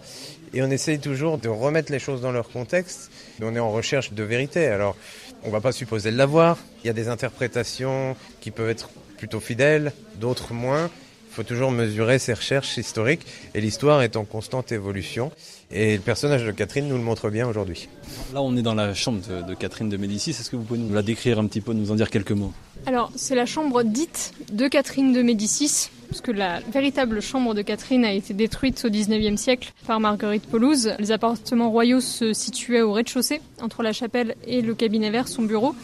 Et 0.52 0.62
on 0.62 0.70
essaye 0.70 0.98
toujours 0.98 1.38
de 1.38 1.48
remettre 1.48 1.90
les 1.90 1.98
choses 1.98 2.20
dans 2.20 2.32
leur 2.32 2.50
contexte. 2.50 3.10
On 3.40 3.56
est 3.56 3.60
en 3.60 3.70
recherche 3.70 4.12
de 4.12 4.22
vérité. 4.22 4.66
Alors, 4.66 4.96
on 5.42 5.48
ne 5.48 5.52
va 5.52 5.60
pas 5.60 5.72
supposer 5.72 6.10
l'avoir. 6.10 6.58
Il 6.84 6.86
y 6.86 6.90
a 6.90 6.92
des 6.92 7.08
interprétations 7.08 8.16
qui 8.40 8.50
peuvent 8.50 8.70
être 8.70 8.90
plutôt 9.16 9.40
fidèles, 9.40 9.92
d'autres 10.16 10.52
moins. 10.52 10.90
Il 11.32 11.36
faut 11.36 11.44
toujours 11.44 11.70
mesurer 11.70 12.18
ses 12.18 12.34
recherches 12.34 12.76
historiques. 12.76 13.22
Et 13.54 13.62
l'histoire 13.62 14.02
est 14.02 14.16
en 14.16 14.24
constante 14.26 14.70
évolution. 14.70 15.32
Et 15.70 15.94
le 15.96 16.02
personnage 16.02 16.44
de 16.44 16.50
Catherine 16.50 16.86
nous 16.86 16.98
le 16.98 17.02
montre 17.02 17.30
bien 17.30 17.48
aujourd'hui. 17.48 17.88
Là, 18.34 18.42
on 18.42 18.54
est 18.54 18.60
dans 18.60 18.74
la 18.74 18.92
chambre 18.92 19.20
de, 19.48 19.54
Catherine 19.54 19.88
de 19.88 19.96
Médicis. 19.96 20.32
Est-ce 20.32 20.50
que 20.50 20.56
vous 20.56 20.62
pouvez 20.62 20.78
nous 20.78 20.92
la 20.92 21.00
décrire 21.00 21.38
un 21.38 21.46
petit 21.46 21.62
peu, 21.62 21.72
nous 21.72 21.90
en 21.90 21.94
dire 21.94 22.10
quelques 22.10 22.32
mots? 22.32 22.52
Alors, 22.84 23.10
c'est 23.16 23.34
la 23.34 23.46
chambre 23.46 23.82
dite 23.82 24.34
de 24.52 24.68
Catherine 24.68 25.14
de 25.14 25.22
Médicis, 25.22 25.88
puisque 26.08 26.28
la 26.28 26.60
véritable 26.70 27.22
chambre 27.22 27.54
de 27.54 27.62
Catherine 27.62 28.04
a 28.04 28.12
été 28.12 28.34
détruite 28.34 28.84
au 28.84 28.90
XIXe 28.90 29.40
siècle 29.40 29.72
par 29.86 30.00
Marguerite 30.00 30.44
Pelouse. 30.44 30.92
Les 30.98 31.12
appartements 31.12 31.70
royaux 31.70 32.02
se 32.02 32.34
situaient 32.34 32.82
au 32.82 32.92
rez-de-chaussée, 32.92 33.40
entre 33.62 33.82
la 33.82 33.94
chapelle 33.94 34.34
et 34.46 34.60
le 34.60 34.74
cabinet 34.74 35.08
vert, 35.08 35.28
son 35.28 35.44
bureau. 35.44 35.74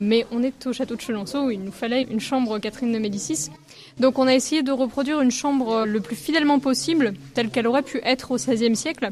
Mais 0.00 0.26
on 0.30 0.42
est 0.42 0.66
au 0.66 0.72
château 0.72 0.96
de 0.96 1.00
Chenonceau 1.00 1.46
où 1.46 1.50
il 1.50 1.60
nous 1.60 1.72
fallait 1.72 2.06
une 2.10 2.20
chambre 2.20 2.58
Catherine 2.58 2.92
de 2.92 2.98
Médicis. 2.98 3.50
Donc 4.00 4.18
on 4.18 4.26
a 4.26 4.34
essayé 4.34 4.62
de 4.62 4.72
reproduire 4.72 5.20
une 5.20 5.30
chambre 5.30 5.84
le 5.86 6.00
plus 6.00 6.16
fidèlement 6.16 6.58
possible, 6.58 7.14
telle 7.34 7.50
qu'elle 7.50 7.66
aurait 7.66 7.82
pu 7.82 8.00
être 8.02 8.32
au 8.32 8.36
XVIe 8.36 8.74
siècle. 8.74 9.10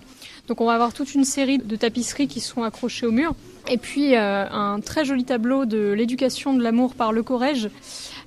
Donc 0.49 0.61
on 0.61 0.67
va 0.67 0.75
avoir 0.75 0.93
toute 0.93 1.15
une 1.15 1.25
série 1.25 1.59
de 1.59 1.77
tapisseries 1.77 2.27
qui 2.27 2.41
sont 2.41 2.65
accrochées 2.65 3.07
au 3.07 3.13
mur. 3.13 3.35
Et 3.71 3.79
puis 3.79 4.17
euh, 4.17 4.45
un 4.51 4.81
très 4.81 5.05
joli 5.05 5.25
tableau 5.25 5.67
de 5.67 5.93
l'éducation 5.93 6.53
de 6.53 6.63
l'amour 6.63 6.95
par 6.95 7.13
le 7.13 7.23
Corrège, 7.23 7.71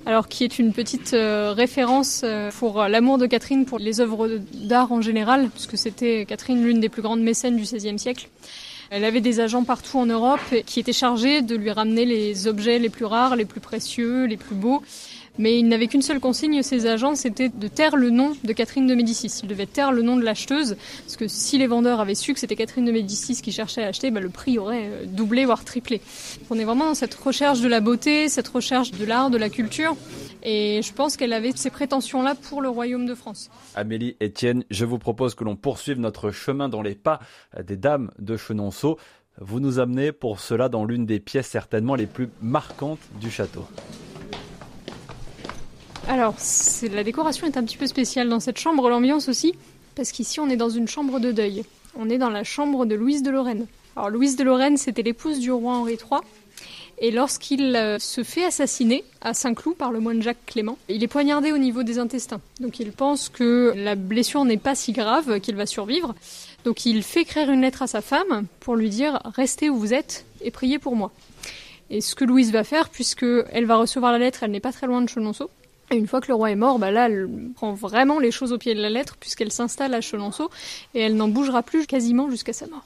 alors 0.06 0.28
qui 0.28 0.44
est 0.44 0.58
une 0.58 0.72
petite 0.72 1.12
euh, 1.12 1.52
référence 1.54 2.22
euh, 2.24 2.50
pour 2.58 2.82
l'amour 2.84 3.18
de 3.18 3.26
Catherine 3.26 3.66
pour 3.66 3.78
les 3.78 4.00
œuvres 4.00 4.40
d'art 4.54 4.92
en 4.92 5.02
général, 5.02 5.50
puisque 5.50 5.76
c'était 5.76 6.24
Catherine 6.26 6.64
l'une 6.64 6.80
des 6.80 6.88
plus 6.88 7.02
grandes 7.02 7.20
mécènes 7.20 7.56
du 7.56 7.64
XVIe 7.64 7.98
siècle. 7.98 8.28
Elle 8.90 9.04
avait 9.04 9.20
des 9.20 9.40
agents 9.40 9.64
partout 9.64 9.98
en 9.98 10.06
Europe 10.06 10.40
qui 10.64 10.78
étaient 10.78 10.92
chargés 10.92 11.42
de 11.42 11.56
lui 11.56 11.72
ramener 11.72 12.04
les 12.04 12.46
objets 12.46 12.78
les 12.78 12.88
plus 12.88 13.04
rares, 13.04 13.34
les 13.34 13.44
plus 13.44 13.60
précieux, 13.60 14.26
les 14.26 14.36
plus 14.36 14.54
beaux. 14.54 14.80
Mais 15.38 15.58
il 15.58 15.68
n'avait 15.68 15.86
qu'une 15.86 16.02
seule 16.02 16.20
consigne, 16.20 16.62
ces 16.62 16.86
agents, 16.86 17.14
c'était 17.14 17.48
de 17.48 17.68
taire 17.68 17.96
le 17.96 18.10
nom 18.10 18.32
de 18.42 18.52
Catherine 18.52 18.86
de 18.86 18.94
Médicis. 18.94 19.40
Il 19.42 19.48
devait 19.48 19.66
taire 19.66 19.92
le 19.92 20.02
nom 20.02 20.16
de 20.16 20.22
l'acheteuse, 20.22 20.76
parce 21.02 21.16
que 21.16 21.28
si 21.28 21.58
les 21.58 21.66
vendeurs 21.66 22.00
avaient 22.00 22.14
su 22.14 22.32
que 22.32 22.40
c'était 22.40 22.56
Catherine 22.56 22.84
de 22.84 22.92
Médicis 22.92 23.40
qui 23.42 23.52
cherchait 23.52 23.82
à 23.82 23.88
acheter, 23.88 24.10
bah, 24.10 24.20
le 24.20 24.28
prix 24.28 24.58
aurait 24.58 24.86
euh, 24.86 25.04
doublé, 25.06 25.44
voire 25.44 25.64
triplé. 25.64 26.00
On 26.50 26.58
est 26.58 26.64
vraiment 26.64 26.86
dans 26.86 26.94
cette 26.94 27.14
recherche 27.14 27.60
de 27.60 27.68
la 27.68 27.80
beauté, 27.80 28.28
cette 28.28 28.48
recherche 28.48 28.92
de 28.92 29.04
l'art, 29.04 29.30
de 29.30 29.38
la 29.38 29.50
culture. 29.50 29.96
Et 30.42 30.80
je 30.82 30.92
pense 30.92 31.16
qu'elle 31.16 31.32
avait 31.32 31.52
ces 31.54 31.70
prétentions-là 31.70 32.34
pour 32.34 32.62
le 32.62 32.68
royaume 32.68 33.06
de 33.06 33.14
France. 33.14 33.50
Amélie 33.74 34.16
Etienne, 34.22 34.64
je 34.70 34.84
vous 34.84 34.98
propose 34.98 35.34
que 35.34 35.44
l'on 35.44 35.56
poursuive 35.56 35.98
notre 35.98 36.30
chemin 36.30 36.68
dans 36.68 36.82
les 36.82 36.94
pas 36.94 37.20
des 37.64 37.76
dames 37.76 38.10
de 38.18 38.36
Chenonceau. 38.36 38.98
Vous 39.40 39.60
nous 39.60 39.78
amenez 39.78 40.12
pour 40.12 40.40
cela 40.40 40.68
dans 40.68 40.84
l'une 40.84 41.04
des 41.04 41.20
pièces 41.20 41.48
certainement 41.48 41.94
les 41.94 42.06
plus 42.06 42.28
marquantes 42.40 43.00
du 43.20 43.30
château. 43.30 43.66
Alors, 46.08 46.36
la 46.92 47.02
décoration 47.02 47.48
est 47.48 47.56
un 47.56 47.64
petit 47.64 47.76
peu 47.76 47.88
spéciale 47.88 48.28
dans 48.28 48.38
cette 48.38 48.58
chambre, 48.58 48.88
l'ambiance 48.88 49.28
aussi, 49.28 49.54
parce 49.96 50.12
qu'ici 50.12 50.38
on 50.38 50.48
est 50.48 50.56
dans 50.56 50.70
une 50.70 50.86
chambre 50.86 51.18
de 51.18 51.32
deuil. 51.32 51.64
On 51.98 52.08
est 52.08 52.18
dans 52.18 52.30
la 52.30 52.44
chambre 52.44 52.86
de 52.86 52.94
Louise 52.94 53.24
de 53.24 53.30
Lorraine. 53.30 53.66
Alors 53.96 54.10
Louise 54.10 54.36
de 54.36 54.44
Lorraine, 54.44 54.76
c'était 54.76 55.02
l'épouse 55.02 55.40
du 55.40 55.50
roi 55.50 55.74
Henri 55.74 55.94
III. 55.94 56.20
Et 56.98 57.10
lorsqu'il 57.10 57.74
euh, 57.74 57.98
se 57.98 58.22
fait 58.22 58.44
assassiner 58.44 59.04
à 59.20 59.34
Saint-Cloud 59.34 59.76
par 59.76 59.90
le 59.90 59.98
moine 59.98 60.22
Jacques 60.22 60.46
Clément, 60.46 60.78
il 60.88 61.02
est 61.02 61.08
poignardé 61.08 61.50
au 61.50 61.58
niveau 61.58 61.82
des 61.82 61.98
intestins. 61.98 62.40
Donc 62.60 62.78
il 62.78 62.92
pense 62.92 63.28
que 63.28 63.72
la 63.74 63.96
blessure 63.96 64.44
n'est 64.44 64.56
pas 64.58 64.76
si 64.76 64.92
grave, 64.92 65.40
qu'il 65.40 65.56
va 65.56 65.66
survivre. 65.66 66.14
Donc 66.64 66.86
il 66.86 67.02
fait 67.02 67.22
écrire 67.22 67.50
une 67.50 67.62
lettre 67.62 67.82
à 67.82 67.86
sa 67.88 68.00
femme 68.00 68.46
pour 68.60 68.76
lui 68.76 68.90
dire 68.90 69.20
restez 69.34 69.70
où 69.70 69.76
vous 69.76 69.92
êtes 69.92 70.24
et 70.40 70.52
priez 70.52 70.78
pour 70.78 70.94
moi. 70.94 71.10
Et 71.90 72.00
ce 72.00 72.14
que 72.14 72.24
Louise 72.24 72.50
va 72.50 72.64
faire, 72.64 72.88
puisque 72.88 73.26
elle 73.52 73.66
va 73.66 73.76
recevoir 73.76 74.12
la 74.12 74.18
lettre, 74.18 74.42
elle 74.42 74.50
n'est 74.50 74.60
pas 74.60 74.72
très 74.72 74.86
loin 74.86 75.02
de 75.02 75.08
Chenonceau, 75.08 75.50
et 75.90 75.96
une 75.96 76.06
fois 76.06 76.20
que 76.20 76.28
le 76.28 76.34
roi 76.34 76.50
est 76.50 76.56
mort, 76.56 76.78
bah 76.78 76.90
là, 76.90 77.06
elle 77.06 77.28
prend 77.54 77.74
vraiment 77.74 78.18
les 78.18 78.30
choses 78.30 78.52
au 78.52 78.58
pied 78.58 78.74
de 78.74 78.82
la 78.82 78.90
lettre, 78.90 79.16
puisqu'elle 79.18 79.52
s'installe 79.52 79.94
à 79.94 80.00
Chenonceau, 80.00 80.50
et 80.94 81.00
elle 81.00 81.16
n'en 81.16 81.28
bougera 81.28 81.62
plus 81.62 81.86
quasiment 81.86 82.28
jusqu'à 82.30 82.52
sa 82.52 82.66
mort. 82.66 82.84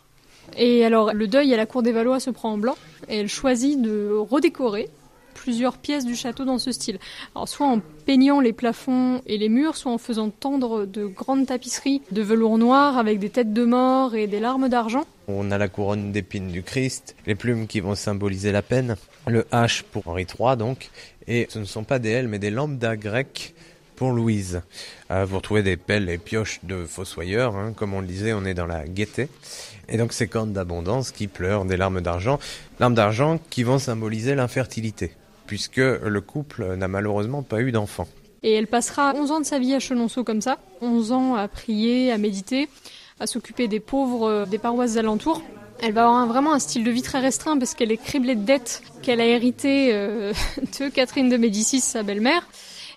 Et 0.57 0.85
alors, 0.85 1.13
le 1.15 1.27
deuil 1.27 1.55
à 1.55 1.57
la 1.57 1.67
cour 1.67 1.83
des 1.83 1.93
Valois 1.93 2.21
se 2.21 2.31
prend 2.31 2.53
en 2.53 2.59
blanc, 2.59 2.77
et 3.09 3.19
elle 3.19 3.29
choisit 3.29 3.81
de 3.81 4.11
redécorer 4.13 4.91
plusieurs 5.35 5.79
pièces 5.79 6.05
du 6.05 6.15
château 6.15 6.45
dans 6.45 6.59
ce 6.59 6.73
style. 6.73 6.99
Alors, 7.35 7.49
soit 7.49 7.67
en 7.67 7.81
peignant 8.07 8.41
les 8.41 8.53
plafonds 8.53 9.23
et 9.27 9.39
les 9.39 9.49
murs, 9.49 9.77
soit 9.77 9.93
en 9.93 9.99
faisant 9.99 10.31
tendre 10.31 10.85
de 10.85 11.07
grandes 11.07 11.47
tapisseries 11.47 12.03
de 12.11 12.23
velours 12.23 12.59
noir 12.59 12.99
avec 12.99 13.19
des 13.19 13.31
têtes 13.31 13.53
de 13.53 13.65
mort 13.65 14.15
et 14.15 14.27
des 14.27 14.41
larmes 14.41 14.69
d'argent. 14.69 15.05
On 15.29 15.51
a 15.51 15.59
la 15.59 15.69
couronne 15.69 16.13
d'épines 16.13 16.51
du 16.51 16.63
Christ, 16.63 17.15
les 17.27 17.35
plumes 17.35 17.67
qui 17.67 17.81
vont 17.81 17.95
symboliser 17.95 18.53
la 18.53 18.63
peine, 18.63 18.97
le 19.27 19.43
H 19.53 19.83
pour 19.91 20.09
Henri 20.09 20.27
III 20.27 20.57
donc, 20.57 20.91
et 21.29 21.47
ce 21.51 21.59
ne 21.59 21.65
sont 21.65 21.85
pas 21.85 21.99
des 21.99 22.11
L 22.11 22.29
mais 22.29 22.39
des 22.39 22.51
lambda 22.51 22.97
grecs 22.97 23.55
pour 24.01 24.13
Louise. 24.13 24.63
Euh, 25.11 25.27
vous 25.27 25.37
retrouvez 25.37 25.63
des 25.63 25.77
pelles 25.77 26.09
et 26.09 26.17
pioches 26.17 26.61
de 26.63 26.87
fossoyeurs, 26.87 27.55
hein. 27.55 27.75
comme 27.77 27.93
on 27.93 28.01
le 28.01 28.07
disait, 28.07 28.33
on 28.33 28.47
est 28.47 28.55
dans 28.55 28.67
la 28.67 28.89
gaieté. 28.89 29.29
Et 29.91 29.99
donc 29.99 30.15
ces 30.15 30.27
cornes 30.27 30.55
d'abondance 30.55 31.11
qui 31.11 31.27
pleurent 31.27 31.67
des 31.67 31.77
larmes 31.77 32.01
d'argent, 32.01 32.39
larmes 32.79 32.95
d'argent 32.95 33.39
qui 33.51 33.63
vont 33.63 33.79
symboliser 33.79 34.35
l'infertilité, 34.35 35.13
puisque 35.51 35.79
le 35.79 36.21
couple 36.21 36.77
n'a 36.77 36.87
malheureusement 36.87 37.43
pas 37.43 37.61
eu 37.61 37.73
d'enfant. 37.73 38.07
Et 38.45 38.53
elle 38.53 38.69
passera 38.69 39.13
11 39.17 39.33
ans 39.33 39.41
de 39.41 39.45
sa 39.45 39.59
vie 39.59 39.75
à 39.75 39.81
Chenonceau 39.81 40.23
comme 40.23 40.41
ça, 40.41 40.59
11 40.81 41.11
ans 41.11 41.35
à 41.35 41.49
prier, 41.49 42.13
à 42.13 42.19
méditer, 42.19 42.69
à 43.19 43.27
s'occuper 43.27 43.67
des 43.67 43.81
pauvres 43.81 44.29
euh, 44.29 44.47
des 44.47 44.59
paroisses 44.59 44.97
alentours. 44.97 45.43
Elle 45.83 45.93
va 45.93 46.05
avoir 46.05 46.25
vraiment 46.29 46.53
un 46.53 46.61
style 46.61 46.85
de 46.85 46.91
vie 46.93 47.03
très 47.03 47.19
restreint 47.19 47.59
parce 47.59 47.75
qu'elle 47.75 47.91
est 47.91 47.97
criblée 47.97 48.37
de 48.37 48.45
dettes 48.45 48.85
qu'elle 49.03 49.21
a 49.21 49.25
héritées 49.25 49.91
euh, 49.93 50.33
de 50.79 50.89
Catherine 50.89 51.29
de 51.29 51.37
Médicis, 51.37 51.81
sa 51.81 52.05
belle-mère. 52.05 52.47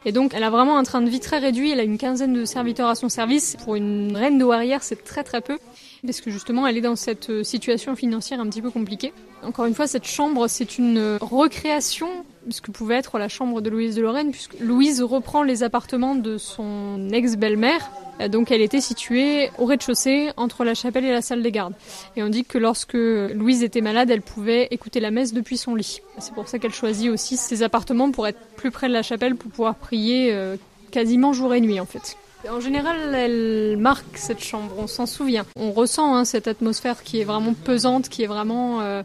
Et 0.05 0.11
donc, 0.11 0.33
elle 0.35 0.43
a 0.43 0.51
vraiment 0.51 0.77
un 0.77 0.83
train 0.83 1.01
de 1.01 1.09
vie 1.09 1.21
très 1.21 1.39
réduit. 1.39 1.71
Elle 1.71 1.79
a 1.79 1.83
une 1.83 1.97
quinzaine 1.97 2.33
de 2.33 2.45
serviteurs 2.45 2.89
à 2.89 2.93
son 2.93 3.09
service. 3.09 3.57
Pour 3.63 3.73
une 3.73 4.15
reine 4.15 4.37
de 4.37 4.43
douairière, 4.43 4.83
c'est 4.83 5.03
très 5.03 5.23
très 5.23 5.41
peu. 5.41 5.57
Parce 6.05 6.21
que 6.21 6.29
justement, 6.29 6.67
elle 6.67 6.77
est 6.77 6.81
dans 6.81 6.97
cette 6.97 7.31
euh, 7.31 7.43
situation 7.43 7.95
financière 7.95 8.39
un 8.39 8.45
petit 8.47 8.61
peu 8.61 8.69
compliquée. 8.69 9.11
Encore 9.41 9.65
une 9.65 9.73
fois, 9.73 9.87
cette 9.87 10.05
chambre, 10.05 10.47
c'est 10.47 10.77
une 10.77 11.17
recréation 11.19 12.09
ce 12.49 12.61
que 12.61 12.71
pouvait 12.71 12.95
être 12.95 13.17
la 13.17 13.27
chambre 13.27 13.61
de 13.61 13.69
Louise 13.69 13.95
de 13.95 14.01
Lorraine, 14.01 14.31
puisque 14.31 14.59
Louise 14.59 15.01
reprend 15.01 15.43
les 15.43 15.63
appartements 15.63 16.15
de 16.15 16.37
son 16.37 17.09
ex-belle-mère. 17.11 17.89
Euh, 18.21 18.27
donc 18.27 18.51
elle 18.51 18.61
était 18.61 18.81
située 18.81 19.49
au 19.57 19.65
rez-de-chaussée 19.65 20.29
entre 20.37 20.63
la 20.63 20.73
chapelle 20.73 21.05
et 21.05 21.11
la 21.11 21.21
salle 21.21 21.41
des 21.41 21.51
gardes. 21.51 21.73
Et 22.15 22.23
on 22.23 22.29
dit 22.29 22.45
que 22.45 22.57
lorsque 22.57 22.93
Louise 22.93 23.63
était 23.63 23.81
malade, 23.81 24.09
elle 24.09 24.21
pouvait 24.21 24.67
écouter 24.71 24.99
la 24.99 25.11
messe 25.11 25.33
depuis 25.33 25.57
son 25.57 25.75
lit. 25.75 26.01
C'est 26.19 26.33
pour 26.33 26.47
ça 26.47 26.59
qu'elle 26.59 26.73
choisit 26.73 27.09
aussi 27.09 27.37
ces 27.37 27.63
appartements 27.63 28.11
pour 28.11 28.27
être 28.27 28.39
plus 28.55 28.71
près 28.71 28.87
de 28.87 28.93
la 28.93 29.03
chapelle, 29.03 29.35
pour 29.35 29.51
pouvoir 29.51 29.75
prier 29.75 30.31
euh, 30.31 30.57
quasiment 30.91 31.33
jour 31.33 31.53
et 31.53 31.61
nuit 31.61 31.79
en 31.79 31.85
fait. 31.85 32.17
En 32.49 32.59
général, 32.59 33.15
elle 33.15 33.77
marque 33.77 34.17
cette 34.17 34.43
chambre, 34.43 34.75
on 34.77 34.87
s'en 34.87 35.05
souvient. 35.05 35.45
On 35.55 35.71
ressent 35.71 36.13
hein, 36.13 36.25
cette 36.25 36.49
atmosphère 36.49 37.03
qui 37.03 37.21
est 37.21 37.23
vraiment 37.23 37.53
pesante, 37.53 38.09
qui 38.09 38.23
est 38.23 38.27
vraiment... 38.27 38.81
Euh, 38.81 39.03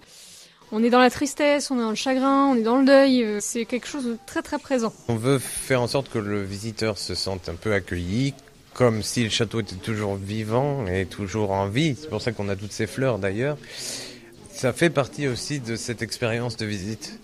on 0.73 0.83
est 0.83 0.91
dans 0.91 1.01
la 1.01 1.11
tristesse, 1.11 1.71
on 1.71 1.79
est 1.79 1.83
dans 1.83 1.91
le 1.91 1.95
chagrin, 1.95 2.47
on 2.47 2.57
est 2.57 2.63
dans 2.63 2.79
le 2.79 2.85
deuil. 2.85 3.27
C'est 3.41 3.65
quelque 3.65 3.87
chose 3.87 4.05
de 4.05 4.19
très 4.27 4.43
très 4.43 4.59
présent. 4.59 4.93
On 5.09 5.17
veut 5.17 5.39
faire 5.39 5.83
en 5.83 5.89
sorte 5.89 6.11
que 6.11 6.19
le 6.19 6.43
visiteur 6.43 6.99
se 6.99 7.15
sente 7.15 7.49
un 7.49 7.55
peu 7.55 7.73
accueilli, 7.73 8.35
comme 8.75 9.03
si 9.03 9.25
le 9.25 9.31
château 9.31 9.61
était 9.61 9.77
toujours 9.77 10.17
vivant 10.17 10.87
et 10.87 11.07
toujours 11.07 11.51
en 11.51 11.69
vie. 11.69 11.97
C'est 12.01 12.09
pour 12.09 12.23
ça 12.23 12.33
qu'on 12.33 12.49
a 12.49 12.57
toutes 12.57 12.73
ces 12.73 12.87
fleurs 12.87 13.19
d'ailleurs. 13.19 13.57
Ça 14.53 14.73
fait 14.73 14.91
partie 14.91 15.29
aussi 15.29 15.61
de 15.61 15.77
cette 15.77 16.03
expérience 16.03 16.57
de 16.57 16.67
visite. 16.67 17.19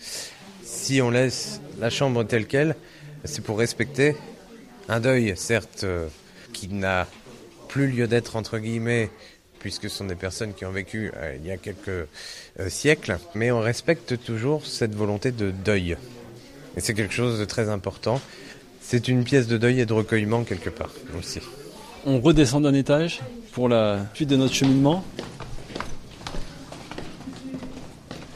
Si 0.63 1.03
on 1.03 1.11
laisse 1.11 1.61
la 1.81 1.91
chambre 1.91 2.25
telle 2.25 2.47
qu'elle, 2.47 2.77
c'est 3.25 3.43
pour 3.43 3.59
respecter 3.59 4.17
un 4.89 5.01
deuil, 5.01 5.35
certes, 5.37 5.85
euh, 5.85 6.09
qui 6.53 6.69
n'a 6.69 7.07
plus 7.69 7.89
lieu 7.89 8.07
d'être 8.07 8.37
entre 8.37 8.59
guillemets, 8.59 9.11
puisque 9.65 9.89
ce 9.89 9.97
sont 9.97 10.05
des 10.05 10.15
personnes 10.15 10.53
qui 10.53 10.67
ont 10.67 10.71
vécu 10.71 11.11
euh, 11.17 11.37
il 11.41 11.47
y 11.47 11.51
a 11.51 11.57
quelques 11.57 11.89
euh, 11.89 12.69
siècles, 12.69 13.17
mais 13.35 13.51
on 13.51 13.61
respecte 13.61 14.23
toujours 14.23 14.67
cette 14.67 14.95
volonté 14.95 15.33
de 15.33 15.51
deuil. 15.53 15.97
Et 16.77 16.81
c'est 16.81 16.93
quelque 16.93 17.15
chose 17.15 17.41
de 17.41 17.47
très 17.47 17.71
important. 17.71 18.21
C'est 18.83 19.09
une 19.09 19.25
pièce 19.25 19.47
de 19.47 19.57
deuil 19.57 19.81
et 19.81 19.87
de 19.87 19.95
recueillement 19.95 20.45
quelque 20.45 20.69
part 20.69 20.91
aussi. 21.19 21.41
On 22.05 22.21
redescend 22.21 22.65
d'un 22.65 22.75
étage 22.75 23.23
pour 23.53 23.71
la 23.71 24.05
suite 24.13 24.29
de 24.29 24.37
notre 24.37 24.53
cheminement. 24.53 25.03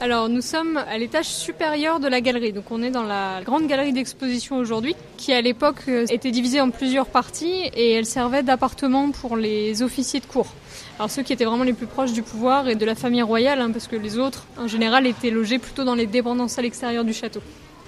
Alors 0.01 0.31
nous 0.31 0.41
sommes 0.41 0.79
à 0.79 0.97
l'étage 0.97 1.27
supérieur 1.27 2.01
de 2.01 2.09
la 2.09 2.23
galerie, 2.23 2.55
donc 2.55 2.71
on 2.71 2.83
est 2.83 2.91
dans 2.91 3.03
la 3.03 3.43
grande 3.45 3.67
galerie 3.67 3.93
d'exposition 3.93 4.57
aujourd'hui, 4.57 4.97
qui 5.19 5.35
à 5.35 5.43
l'époque 5.43 5.83
euh, 5.89 6.07
était 6.09 6.31
divisée 6.31 6.63
en 6.63 6.71
plusieurs 6.71 7.09
parties 7.09 7.69
et 7.75 7.93
elle 7.93 8.07
servait 8.07 8.43
d'appartement 8.43 9.11
pour 9.11 9.37
les 9.37 9.83
officiers 9.83 10.21
de 10.21 10.25
cour. 10.25 10.55
Alors 10.99 11.11
ceux 11.11 11.23
qui 11.23 11.33
étaient 11.33 11.45
vraiment 11.45 11.63
les 11.63 11.75
plus 11.75 11.87
proches 11.87 12.13
du 12.13 12.23
pouvoir 12.23 12.69
et 12.69 12.75
de 12.75 12.85
la 12.85 12.97
famille 12.97 13.23
royale, 13.23 13.61
hein, 13.61 13.71
parce 13.71 13.87
que 13.87 13.95
les 13.95 14.19
autres 14.19 14.47
en 14.59 14.67
général 14.67 15.07
étaient 15.07 15.31
logés 15.31 15.61
plutôt 15.61 15.85
dans 15.85 15.95
les 15.95 16.07
dépendances 16.07 16.59
à 16.59 16.63
l'extérieur 16.63 17.05
du 17.05 17.13
château. 17.13 17.41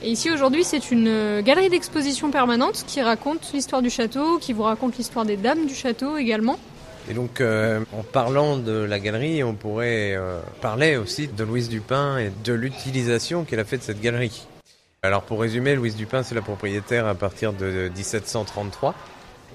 Et 0.02 0.11
ici 0.11 0.31
aujourd'hui, 0.31 0.62
c'est 0.62 0.93
une 0.93 1.09
euh, 1.09 1.43
galerie 1.43 1.69
d'exposition 1.69 2.31
permanente 2.31 2.85
qui 2.87 3.02
raconte 3.02 3.52
l'histoire 3.52 3.83
du 3.83 3.90
château, 3.90 4.38
qui 4.38 4.52
vous 4.52 4.62
raconte 4.62 4.97
l'histoire 4.97 5.25
des 5.25 5.37
dames 5.37 5.67
du 5.67 5.75
château 5.75 6.17
également. 6.17 6.59
Et 7.11 7.14
donc, 7.14 7.40
euh, 7.40 7.81
en 7.93 8.05
parlant 8.05 8.57
de 8.57 8.73
la 8.73 9.00
galerie, 9.00 9.43
on 9.43 9.55
pourrait 9.55 10.14
euh, 10.14 10.40
parler 10.61 10.97
aussi 10.97 11.26
de 11.26 11.43
Louise 11.43 11.69
Dupin 11.69 12.17
et 12.19 12.31
de 12.45 12.52
l'utilisation 12.52 13.43
qu'elle 13.45 13.61
a 13.61 13.64
fait 13.64 13.79
de 13.79 13.83
cette 13.83 14.00
galerie. 14.00 14.47
Alors, 15.02 15.23
pour 15.23 15.40
résumer, 15.40 15.75
Louise 15.75 15.97
Dupin, 15.97 16.23
c'est 16.23 16.35
la 16.35 16.43
propriétaire 16.43 17.07
à 17.07 17.14
partir 17.14 17.52
de 17.52 17.90
1733. 17.97 18.95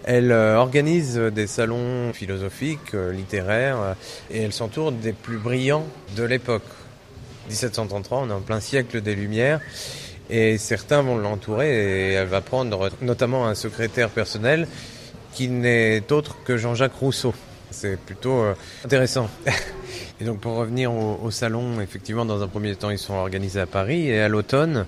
Elle 0.03 0.31
organise 0.31 1.15
des 1.15 1.47
salons 1.47 2.13
philosophiques, 2.13 2.93
littéraires, 2.93 3.95
et 4.29 4.43
elle 4.43 4.53
s'entoure 4.53 4.91
des 4.91 5.13
plus 5.13 5.37
brillants 5.37 5.85
de 6.15 6.23
l'époque. 6.23 6.63
1733, 7.47 8.19
on 8.19 8.29
est 8.29 8.33
en 8.33 8.41
plein 8.41 8.59
siècle 8.59 9.01
des 9.01 9.15
Lumières. 9.15 9.61
Et 10.29 10.57
certains 10.57 11.01
vont 11.01 11.17
l'entourer 11.17 11.69
et 11.69 12.13
elle 12.13 12.27
va 12.27 12.41
prendre 12.41 12.89
notamment 13.01 13.47
un 13.47 13.55
secrétaire 13.55 14.09
personnel 14.09 14.67
qui 15.33 15.49
n'est 15.49 16.11
autre 16.11 16.37
que 16.43 16.57
Jean-Jacques 16.57 16.95
Rousseau. 16.95 17.33
C'est 17.69 17.99
plutôt 17.99 18.39
euh, 18.39 18.53
intéressant. 18.85 19.29
Et 20.21 20.23
donc 20.23 20.39
pour 20.39 20.55
revenir 20.55 20.93
au, 20.93 21.29
salon, 21.29 21.81
effectivement, 21.81 22.23
dans 22.23 22.41
un 22.41 22.47
premier 22.47 22.73
temps, 22.75 22.89
ils 22.89 22.97
sont 22.97 23.15
organisés 23.15 23.59
à 23.59 23.65
Paris 23.65 24.07
et 24.07 24.21
à 24.21 24.29
l'automne, 24.29 24.85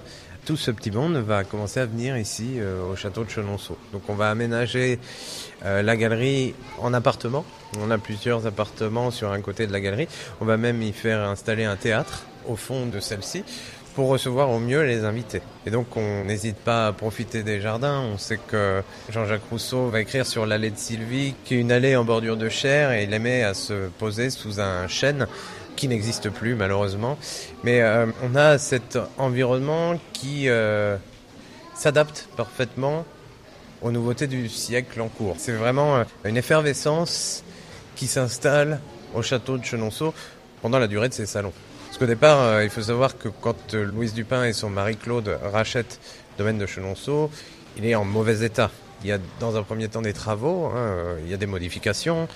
tout 0.48 0.56
ce 0.56 0.72
petit 0.72 0.92
monde 0.92 1.18
va 1.18 1.44
commencer 1.44 1.82
à 1.82 1.86
venir 1.86 2.18
ici 2.18 2.54
euh, 2.56 2.82
au 2.90 2.96
château 2.96 3.26
de 3.26 3.30
Chenonceau. 3.30 3.78
Donc 3.92 4.04
on 4.08 4.14
va 4.14 4.30
aménager 4.30 4.98
euh, 5.66 5.82
la 5.82 5.98
galerie 5.98 6.56
en 6.80 6.94
appartement. 6.94 7.44
On 7.82 7.92
a 7.92 7.98
plusieurs 7.98 8.48
appartements 8.48 9.12
sur 9.12 9.34
un 9.34 9.42
côté 9.42 9.68
de 9.68 9.74
la 9.74 9.82
galerie. 9.82 10.08
On 10.40 10.46
va 10.46 10.56
même 10.56 10.82
y 10.82 10.94
faire 10.94 11.20
installer 11.28 11.66
un 11.66 11.76
théâtre 11.76 12.24
au 12.48 12.56
fond 12.56 12.86
de 12.86 13.02
celle-ci 13.02 13.44
pour 13.94 14.08
recevoir 14.08 14.50
au 14.50 14.60
mieux 14.60 14.84
les 14.84 15.04
invités. 15.04 15.42
Et 15.66 15.70
donc 15.70 15.98
on 15.98 16.24
n'hésite 16.24 16.56
pas 16.56 16.88
à 16.88 16.94
profiter 16.94 17.44
des 17.44 17.60
jardins. 17.60 18.00
On 18.00 18.18
sait 18.18 18.40
que 18.48 18.82
Jean-Jacques 19.10 19.50
Rousseau 19.52 19.90
va 19.90 20.00
écrire 20.00 20.26
sur 20.26 20.46
l'allée 20.46 20.70
de 20.70 20.78
Sylvie, 20.78 21.34
qui 21.44 21.56
est 21.56 21.60
une 21.60 21.74
allée 21.74 21.98
en 21.98 22.06
bordure 22.06 22.38
de 22.38 22.48
chair, 22.48 22.94
et 22.94 23.04
il 23.04 23.14
aimait 23.14 23.44
à 23.44 23.54
se 23.54 23.90
poser 24.00 24.30
sous 24.30 24.62
un 24.62 24.88
chêne 24.88 25.28
qui 25.78 25.88
n'existe 25.88 26.30
plus 26.30 26.56
malheureusement. 26.56 27.18
Mais 27.64 27.82
euh, 27.82 28.08
on 28.24 28.36
a 28.36 28.58
cet 28.58 28.98
environnement 29.18 29.98
qui 30.12 30.50
euh, 30.50 30.98
s'adapte 31.74 32.28
parfaitement 32.36 33.06
aux 33.82 33.92
nouveautés 33.92 34.28
du 34.28 34.50
siècle 34.50 35.00
en 35.00 35.08
cours. 35.08 35.36
C'est 35.38 35.54
vraiment 35.54 35.98
euh, 35.98 36.04
une 36.26 36.36
effervescence 36.36 37.44
qui 37.96 38.08
s'installe 38.08 38.82
au 39.16 39.22
château 39.22 39.58
de 39.58 39.64
Chenonceau 39.64 40.14
pendant 40.62 40.80
la 40.80 40.88
durée 40.88 41.08
de 41.08 41.14
ses 41.14 41.26
salons. 41.26 41.54
Parce 41.86 41.98
qu'au 42.00 42.06
départ, 42.06 42.62
il 42.64 42.70
faut 42.70 42.82
savoir 42.82 43.18
que 43.18 43.30
quand 43.30 43.74
Louise 43.74 44.14
Dupin 44.14 44.44
et 44.44 44.52
son 44.52 44.70
mari 44.70 44.98
Claude 44.98 45.40
rachètent 45.54 46.00
le 46.34 46.40
domaine 46.40 46.58
de 46.58 46.66
Chenonceau, 46.66 47.32
il 47.78 47.86
est 47.86 47.96
en 47.96 48.04
mauvais 48.04 48.44
état. 48.44 48.70
Il 49.04 49.08
y 49.08 49.12
a 49.12 49.20
dans 49.40 49.56
un 49.56 49.64
premier 49.64 49.88
temps 49.88 50.02
des 50.02 50.14
travaux, 50.14 50.66
hein, 50.66 51.16
il 51.24 51.32
y 51.32 51.34
a 51.34 51.38
des 51.38 51.46
modifications. 51.46 52.28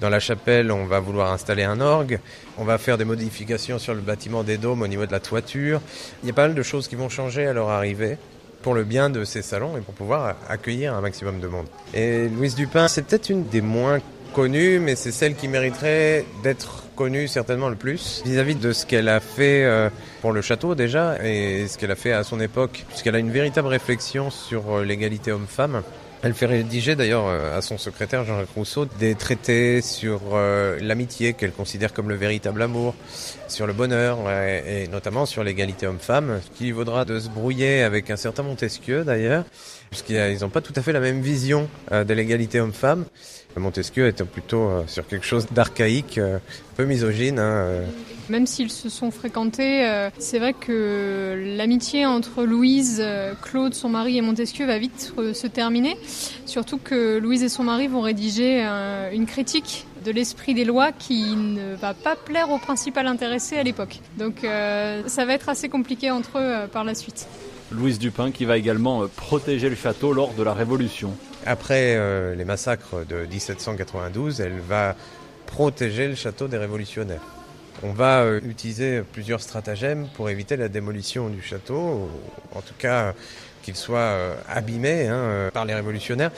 Dans 0.00 0.08
la 0.08 0.20
chapelle, 0.20 0.72
on 0.72 0.86
va 0.86 0.98
vouloir 0.98 1.30
installer 1.30 1.62
un 1.62 1.80
orgue. 1.80 2.20
On 2.56 2.64
va 2.64 2.78
faire 2.78 2.96
des 2.96 3.04
modifications 3.04 3.78
sur 3.78 3.94
le 3.94 4.00
bâtiment 4.00 4.42
des 4.42 4.56
dômes 4.56 4.80
au 4.80 4.86
niveau 4.86 5.04
de 5.04 5.12
la 5.12 5.20
toiture. 5.20 5.82
Il 6.22 6.28
y 6.28 6.30
a 6.30 6.34
pas 6.34 6.46
mal 6.46 6.54
de 6.54 6.62
choses 6.62 6.88
qui 6.88 6.96
vont 6.96 7.10
changer 7.10 7.46
à 7.46 7.52
leur 7.52 7.68
arrivée 7.68 8.16
pour 8.62 8.74
le 8.74 8.84
bien 8.84 9.10
de 9.10 9.24
ces 9.24 9.42
salons 9.42 9.76
et 9.76 9.80
pour 9.80 9.94
pouvoir 9.94 10.36
accueillir 10.48 10.94
un 10.94 11.02
maximum 11.02 11.40
de 11.40 11.48
monde. 11.48 11.66
Et 11.92 12.28
Louise 12.28 12.54
Dupin, 12.54 12.88
c'est 12.88 13.02
peut-être 13.02 13.28
une 13.28 13.46
des 13.48 13.60
moins 13.60 13.98
connues, 14.32 14.78
mais 14.78 14.96
c'est 14.96 15.12
celle 15.12 15.34
qui 15.34 15.48
mériterait 15.48 16.24
d'être 16.42 16.84
connue 16.96 17.28
certainement 17.28 17.68
le 17.68 17.76
plus 17.76 18.22
vis-à-vis 18.24 18.54
de 18.54 18.72
ce 18.72 18.86
qu'elle 18.86 19.08
a 19.08 19.20
fait 19.20 19.64
euh, 19.64 19.90
pour 20.20 20.32
le 20.32 20.40
château 20.40 20.74
déjà 20.74 21.16
et 21.24 21.66
ce 21.68 21.76
qu'elle 21.78 21.90
a 21.90 21.96
fait 21.96 22.12
à 22.12 22.24
son 22.24 22.40
époque, 22.40 22.84
puisqu'elle 22.88 23.16
a 23.16 23.18
une 23.18 23.30
véritable 23.30 23.68
réflexion 23.68 24.30
sur 24.30 24.78
euh, 24.78 24.84
l'égalité 24.84 25.32
homme-femme. 25.32 25.82
Elle 26.22 26.34
fait 26.34 26.46
rédiger 26.46 26.96
d'ailleurs 26.96 27.26
euh, 27.26 27.56
à 27.56 27.62
son 27.62 27.78
secrétaire 27.78 28.24
Jean-Jacques 28.24 28.54
Rousseau 28.54 28.86
des 28.98 29.14
traités 29.14 29.80
sur 29.80 30.20
l'amitié 30.80 31.32
qu'elle 31.32 31.52
considère 31.52 31.92
comme 31.92 32.08
le 32.08 32.14
véritable 32.14 32.60
amour, 32.62 32.94
sur 33.48 33.66
le 33.66 33.72
bonheur 33.72 34.18
et, 34.30 34.86
notamment 34.88 35.26
sur 35.26 35.42
l'égalité 35.44 35.86
homme-femme, 35.86 36.40
ce 36.44 36.58
qui 36.58 36.70
vaudra 36.72 37.04
de 37.04 37.18
se 37.18 37.28
brouiller 37.28 37.82
avec 37.82 38.10
un 38.10 38.16
certain 38.16 38.42
Montesquieu 38.42 39.04
d'ailleurs, 39.04 39.44
puisqu'ils 39.90 40.38
n'ont 40.40 40.50
pas 40.50 40.60
tout 40.60 40.72
à 40.76 40.82
fait 40.82 40.92
la 40.92 41.00
même 41.00 41.20
vision 41.20 41.68
de 41.90 42.12
l'égalité 42.12 42.60
homme-femme. 42.60 43.04
Montesquieu 43.58 44.06
était 44.06 44.24
plutôt 44.24 44.68
euh, 44.68 44.82
sur 44.86 45.06
quelque 45.06 45.26
chose 45.26 45.46
d'archaïque, 45.50 46.18
euh, 46.18 46.36
un 46.36 46.76
peu 46.76 46.84
misogyne. 46.84 47.38
Hein, 47.38 47.42
euh. 47.42 47.86
Même 48.30 48.46
s'ils 48.46 48.70
se 48.70 48.88
sont 48.88 49.10
fréquentés, 49.10 49.84
c'est 50.20 50.38
vrai 50.38 50.52
que 50.52 51.56
l'amitié 51.56 52.06
entre 52.06 52.44
Louise, 52.44 53.04
Claude, 53.42 53.74
son 53.74 53.88
mari 53.88 54.18
et 54.18 54.20
Montesquieu 54.20 54.66
va 54.66 54.78
vite 54.78 55.12
se 55.34 55.46
terminer. 55.48 55.96
Surtout 56.46 56.78
que 56.78 57.18
Louise 57.18 57.42
et 57.42 57.48
son 57.48 57.64
mari 57.64 57.88
vont 57.88 58.02
rédiger 58.02 58.62
une 59.12 59.26
critique 59.26 59.86
de 60.04 60.12
l'esprit 60.12 60.54
des 60.54 60.64
lois 60.64 60.92
qui 60.92 61.34
ne 61.34 61.74
va 61.74 61.92
pas 61.92 62.14
plaire 62.14 62.50
au 62.50 62.58
principal 62.58 63.08
intéressé 63.08 63.56
à 63.56 63.64
l'époque. 63.64 63.98
Donc 64.16 64.36
ça 64.42 65.24
va 65.24 65.34
être 65.34 65.48
assez 65.48 65.68
compliqué 65.68 66.12
entre 66.12 66.38
eux 66.38 66.68
par 66.68 66.84
la 66.84 66.94
suite. 66.94 67.26
Louise 67.72 67.98
Dupin 67.98 68.30
qui 68.30 68.44
va 68.44 68.58
également 68.58 69.08
protéger 69.08 69.68
le 69.68 69.74
château 69.74 70.12
lors 70.12 70.34
de 70.34 70.44
la 70.44 70.54
Révolution. 70.54 71.10
Après 71.46 71.98
les 72.36 72.44
massacres 72.44 73.04
de 73.08 73.26
1792, 73.26 74.40
elle 74.40 74.60
va 74.60 74.94
protéger 75.46 76.06
le 76.06 76.14
château 76.14 76.46
des 76.46 76.58
révolutionnaires. 76.58 77.22
On 77.82 77.92
va 77.92 78.20
euh, 78.20 78.40
utiliser 78.44 79.00
plusieurs 79.00 79.40
stratagèmes 79.40 80.06
pour 80.14 80.28
éviter 80.28 80.56
la 80.56 80.68
démolition 80.68 81.30
du 81.30 81.40
château, 81.40 82.10
en 82.54 82.60
tout 82.60 82.74
cas 82.78 83.14
qu'il 83.62 83.74
soit 83.74 83.98
euh, 83.98 84.34
abîmé 84.48 85.06
hein, 85.06 85.14
euh, 85.14 85.50
par 85.50 85.64
les 85.64 85.74
révolutionnaires. 85.74 86.30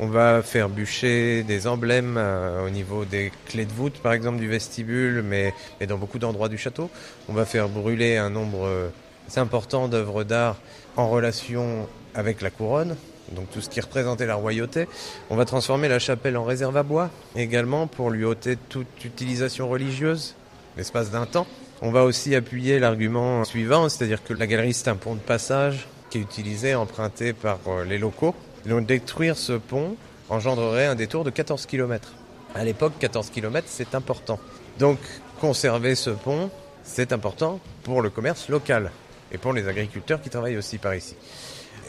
On 0.00 0.08
va 0.08 0.42
faire 0.42 0.68
bûcher 0.68 1.44
des 1.44 1.66
emblèmes 1.66 2.20
au 2.64 2.70
niveau 2.70 3.04
des 3.04 3.32
clés 3.46 3.64
de 3.64 3.72
voûte, 3.72 3.98
par 4.00 4.12
exemple, 4.12 4.38
du 4.38 4.46
vestibule, 4.46 5.22
mais, 5.22 5.52
dans 5.88 5.98
beaucoup 5.98 6.20
d'endroits 6.20 6.48
du 6.48 6.56
château. 6.56 6.88
On 7.28 7.32
va 7.32 7.44
faire 7.44 7.68
brûler 7.68 8.16
un 8.16 8.30
nombre 8.30 8.92
important 9.34 9.88
d'œuvres 9.88 10.22
d'art 10.22 10.54
en 10.96 11.08
relation 11.08 11.88
avec 12.14 12.42
la 12.42 12.50
couronne, 12.50 12.94
donc 13.32 13.50
tout 13.50 13.60
ce 13.60 13.68
qui 13.68 13.80
représentait 13.80 14.26
la 14.26 14.36
royauté. 14.36 14.86
On 15.30 15.36
va 15.36 15.44
transformer 15.44 15.88
la 15.88 15.98
chapelle 15.98 16.36
en 16.36 16.44
réserve 16.44 16.76
à 16.76 16.84
bois 16.84 17.10
également 17.34 17.88
pour 17.88 18.10
lui 18.10 18.24
ôter 18.24 18.56
toute 18.68 19.04
utilisation 19.04 19.68
religieuse 19.68 20.36
l'espace 20.78 21.10
d'un 21.10 21.26
temps. 21.26 21.46
On 21.82 21.90
va 21.90 22.04
aussi 22.04 22.34
appuyer 22.34 22.78
l'argument 22.78 23.44
suivant, 23.44 23.88
c'est-à-dire 23.88 24.24
que 24.24 24.32
la 24.32 24.46
galerie 24.46 24.72
c'est 24.72 24.88
un 24.88 24.94
pont 24.94 25.14
de 25.14 25.20
passage 25.20 25.88
qui 26.08 26.18
est 26.18 26.22
utilisé, 26.22 26.74
emprunté 26.74 27.34
par 27.34 27.58
euh, 27.66 27.84
les 27.84 27.98
locaux. 27.98 28.34
Donc 28.64 28.86
détruire 28.86 29.36
ce 29.36 29.52
pont 29.52 29.96
engendrerait 30.30 30.86
un 30.86 30.94
détour 30.94 31.24
de 31.24 31.30
14 31.30 31.66
km. 31.66 32.12
À 32.54 32.64
l'époque, 32.64 32.94
14 32.98 33.30
km, 33.30 33.66
c'est 33.68 33.94
important. 33.94 34.38
Donc 34.78 34.98
conserver 35.40 35.94
ce 35.94 36.10
pont, 36.10 36.50
c'est 36.84 37.12
important 37.12 37.60
pour 37.82 38.00
le 38.00 38.10
commerce 38.10 38.48
local 38.48 38.90
et 39.32 39.38
pour 39.38 39.52
les 39.52 39.68
agriculteurs 39.68 40.22
qui 40.22 40.30
travaillent 40.30 40.56
aussi 40.56 40.78
par 40.78 40.94
ici. 40.94 41.16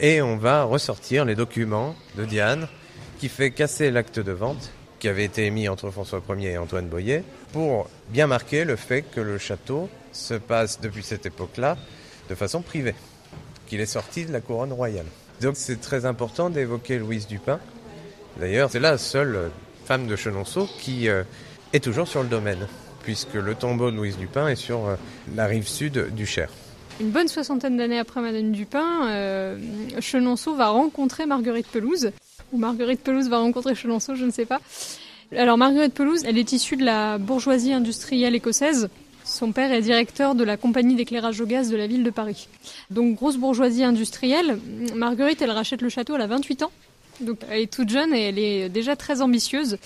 Et 0.00 0.20
on 0.20 0.36
va 0.36 0.64
ressortir 0.64 1.24
les 1.24 1.34
documents 1.34 1.94
de 2.16 2.24
Diane 2.24 2.66
qui 3.18 3.28
fait 3.28 3.50
casser 3.50 3.90
l'acte 3.90 4.18
de 4.18 4.32
vente 4.32 4.70
qui 5.00 5.08
avait 5.08 5.24
été 5.24 5.46
émis 5.46 5.68
entre 5.68 5.90
François 5.90 6.22
Ier 6.28 6.52
et 6.52 6.58
Antoine 6.58 6.86
Boyer, 6.86 7.24
pour 7.52 7.88
bien 8.10 8.28
marquer 8.28 8.64
le 8.64 8.76
fait 8.76 9.02
que 9.02 9.20
le 9.20 9.38
château 9.38 9.88
se 10.12 10.34
passe 10.34 10.80
depuis 10.80 11.02
cette 11.02 11.26
époque-là 11.26 11.76
de 12.28 12.34
façon 12.36 12.62
privée, 12.62 12.94
qu'il 13.66 13.80
est 13.80 13.86
sorti 13.86 14.26
de 14.26 14.32
la 14.32 14.40
couronne 14.40 14.72
royale. 14.72 15.06
Donc 15.40 15.54
c'est 15.56 15.80
très 15.80 16.04
important 16.04 16.50
d'évoquer 16.50 16.98
Louise 16.98 17.26
Dupin. 17.26 17.58
D'ailleurs, 18.38 18.70
c'est 18.70 18.78
la 18.78 18.98
seule 18.98 19.50
femme 19.86 20.06
de 20.06 20.14
Chenonceau 20.14 20.68
qui 20.78 21.08
euh, 21.08 21.24
est 21.72 21.82
toujours 21.82 22.06
sur 22.06 22.22
le 22.22 22.28
domaine, 22.28 22.68
puisque 23.02 23.34
le 23.34 23.54
tombeau 23.54 23.90
de 23.90 23.96
Louise 23.96 24.18
Dupin 24.18 24.48
est 24.48 24.56
sur 24.56 24.86
euh, 24.86 24.96
la 25.34 25.46
rive 25.46 25.66
sud 25.66 26.14
du 26.14 26.26
Cher. 26.26 26.50
Une 27.00 27.10
bonne 27.10 27.28
soixantaine 27.28 27.78
d'années 27.78 27.98
après 27.98 28.20
Madame 28.20 28.52
Dupin, 28.52 29.08
euh, 29.08 29.58
Chenonceau 30.00 30.54
va 30.54 30.68
rencontrer 30.68 31.24
Marguerite 31.24 31.68
Pelouse 31.68 32.12
ou 32.52 32.58
Marguerite 32.58 33.00
Pelouse 33.00 33.28
va 33.28 33.38
rencontrer 33.38 33.74
Chenonceau, 33.74 34.14
je 34.14 34.24
ne 34.24 34.30
sais 34.30 34.46
pas. 34.46 34.60
Alors 35.36 35.56
Marguerite 35.56 35.94
Pelouse, 35.94 36.22
elle 36.24 36.38
est 36.38 36.52
issue 36.52 36.76
de 36.76 36.84
la 36.84 37.18
bourgeoisie 37.18 37.72
industrielle 37.72 38.34
écossaise. 38.34 38.88
Son 39.24 39.52
père 39.52 39.72
est 39.72 39.80
directeur 39.80 40.34
de 40.34 40.42
la 40.42 40.56
compagnie 40.56 40.96
d'éclairage 40.96 41.40
au 41.40 41.46
gaz 41.46 41.70
de 41.70 41.76
la 41.76 41.86
ville 41.86 42.02
de 42.02 42.10
Paris. 42.10 42.48
Donc 42.90 43.16
grosse 43.16 43.36
bourgeoisie 43.36 43.84
industrielle. 43.84 44.58
Marguerite, 44.96 45.40
elle 45.40 45.52
rachète 45.52 45.82
le 45.82 45.88
château, 45.88 46.16
elle 46.16 46.22
a 46.22 46.26
28 46.26 46.64
ans. 46.64 46.72
Donc 47.20 47.38
elle 47.48 47.60
est 47.60 47.72
toute 47.72 47.90
jeune 47.90 48.14
et 48.14 48.22
elle 48.22 48.38
est 48.38 48.68
déjà 48.68 48.96
très 48.96 49.20
ambitieuse 49.20 49.78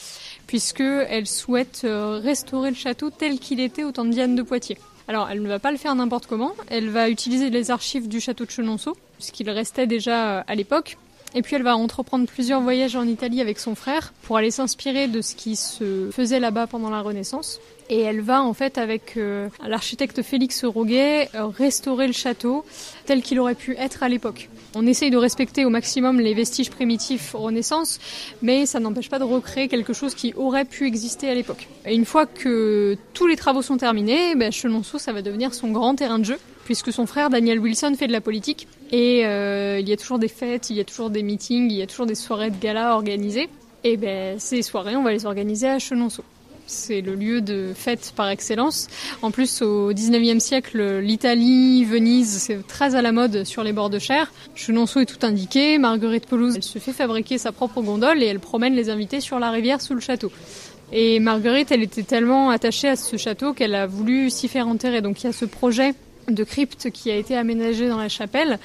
puisque 0.47 0.81
elle 0.81 1.27
souhaite 1.27 1.83
euh, 1.85 2.21
restaurer 2.23 2.71
le 2.71 2.77
château 2.77 3.11
tel 3.11 3.39
qu'il 3.39 3.61
était 3.61 3.85
au 3.85 3.93
temps 3.93 4.05
de 4.05 4.11
Diane 4.11 4.37
de 4.37 4.43
Poitiers. 4.43 4.79
Alors 5.09 5.29
elle 5.31 5.43
ne 5.43 5.49
va 5.49 5.59
pas 5.59 5.73
le 5.73 5.77
faire 5.77 5.95
n'importe 5.95 6.27
comment, 6.27 6.55
elle 6.69 6.89
va 6.89 7.11
utiliser 7.11 7.51
les 7.51 7.71
archives 7.71 8.09
du 8.09 8.21
château 8.21 8.47
de 8.47 8.51
Chenonceau, 8.51 8.97
puisqu'il 9.17 9.51
restait 9.51 9.87
déjà 9.87 10.41
à 10.41 10.55
l'époque, 10.55 10.97
et 11.35 11.43
puis 11.43 11.57
elle 11.57 11.63
va 11.63 11.77
entreprendre 11.77 12.27
plusieurs 12.27 12.61
voyages 12.61 12.97
en 12.97 13.07
Italie 13.07 13.41
avec 13.41 13.59
son 13.59 13.75
frère 13.75 14.13
pour 14.23 14.37
aller 14.37 14.51
s'inspirer 14.51 15.09
de 15.09 15.21
ce 15.21 15.35
qui 15.35 15.57
se 15.57 16.11
faisait 16.13 16.41
là-bas 16.41 16.67
pendant 16.67 16.91
la 16.91 17.01
Renaissance. 17.01 17.61
Et 17.91 18.01
elle 18.01 18.23
va 18.23 18.43
en 18.43 18.55
fait 18.55 18.79
avec 18.79 19.17
euh, 19.17 19.49
l'architecte 19.67 20.23
Félix 20.23 20.65
Roguet 20.65 21.29
euh, 21.35 21.47
restaurer 21.47 22.07
le 22.07 22.15
château 22.15 22.65
tel 23.05 23.21
qu'il 23.21 23.39
aurait 23.39 23.55
pu 23.55 23.77
être 23.77 24.03
à 24.03 24.09
l'époque. 24.09 24.49
On 24.75 24.87
essaye 24.87 25.11
de 25.11 25.19
respecter 25.19 25.67
au 25.67 25.71
maximum 25.71 26.19
les 26.19 26.33
vestiges 26.33 26.71
primitifs 26.71 27.33
Renaissance, 27.35 27.99
mais 28.41 28.65
ça 28.65 28.81
n'empêche 28.81 29.11
pas 29.11 29.19
de 29.19 29.25
recréer 29.25 29.69
quelque 29.69 29.93
chose 29.93 30.15
qui 30.15 30.33
aurait 30.35 30.65
pu 30.65 30.87
exister 30.87 31.29
à 31.29 31.35
l'époque. 31.35 31.69
Et 31.85 31.95
une 31.95 32.07
fois 32.07 32.25
que 32.25 32.97
tous 33.13 33.27
les 33.27 33.37
travaux 33.37 33.61
sont 33.61 33.77
terminés, 33.77 34.35
ben, 34.35 34.51
Chenonceau, 34.51 34.99
ça 34.99 35.13
va 35.13 35.21
devenir 35.21 35.53
son 35.53 35.71
grand 35.71 35.95
terrain 35.95 36.19
de 36.19 36.25
jeu 36.25 36.39
puisque 36.65 36.93
son 36.93 37.07
frère 37.07 37.31
Daniel 37.31 37.59
Wilson 37.59 37.95
fait 37.97 38.07
de 38.07 38.13
la 38.13 38.21
politique 38.21 38.67
et 38.91 39.27
euh, 39.27 39.79
il 39.81 39.89
y 39.89 39.93
a 39.93 39.97
toujours 39.97 40.19
des 40.19 40.29
fêtes, 40.29 40.71
il 40.71 40.77
y 40.77 40.81
a 40.81 40.85
toujours 40.85 41.11
des 41.11 41.23
meetings, 41.23 41.71
il 41.71 41.77
y 41.77 41.83
a 41.83 41.87
toujours 41.87 42.07
des 42.07 42.15
soirées 42.15 42.51
de 42.51 42.57
gala 42.61 42.95
organisées. 42.95 43.49
Et 43.85 43.97
ben 43.97 44.39
ces 44.39 44.63
soirées, 44.63 44.97
on 44.97 45.03
va 45.03 45.13
les 45.13 45.27
organiser 45.27 45.69
à 45.69 45.79
Chenonceau. 45.79 46.25
C'est 46.67 47.03
le 47.03 47.15
lieu 47.15 47.43
de 47.43 47.73
fête 47.75 48.15
par 48.17 48.31
excellence. 48.31 48.87
En 49.21 49.31
plus, 49.31 49.61
au 49.61 49.93
19e 49.93 50.41
siècle, 50.41 51.01
l'Italie, 51.01 51.85
Venise, 51.85 52.39
c'est 52.39 52.67
très 52.67 52.95
à 52.95 53.03
la 53.03 53.13
mode 53.13 53.45
sur 53.45 53.63
les 53.63 53.73
bords 53.73 53.91
de 53.91 53.99
Cher. 53.99 54.33
Chenonceau 54.55 55.01
est 55.01 55.07
tout 55.07 55.27
indiqué. 55.27 55.77
Marguerite 55.77 56.27
Pelouse, 56.27 56.55
elle 56.57 56.63
se 56.63 56.79
fait 56.79 56.95
fabriquer 56.95 57.37
sa 57.37 57.53
propre 57.53 57.83
gondole 57.83 58.23
et 58.23 58.27
elle 58.27 58.41
promène 58.41 58.75
les 58.75 58.89
invités 58.89 59.21
sur 59.21 59.39
la 59.39 59.51
rivière 59.51 59.83
sous 59.83 59.93
le 59.93 60.01
château. 60.01 60.33
Et 60.93 61.21
Marguerite, 61.21 61.71
elle 61.71 61.83
était 61.83 62.03
tellement 62.03 62.49
attachée 62.49 62.89
à 62.89 62.97
ce 62.97 63.19
château 63.19 63.53
qu'elle 63.53 63.75
a 63.75 63.87
voulu 63.87 64.31
s'y 64.31 64.49
faire 64.49 64.67
enterrer. 64.67 65.03
Donc 65.03 65.23
il 65.23 65.27
y 65.27 65.29
a 65.29 65.33
ce 65.33 65.45
projet 65.45 65.95
de 66.29 66.45
crypte 66.45 66.91
qui 66.91 67.11
a 67.11 67.17
été 67.17 67.37
aménagé 67.37 67.89
dans 67.89 67.99
la 67.99 68.09
chapelle. 68.09 68.59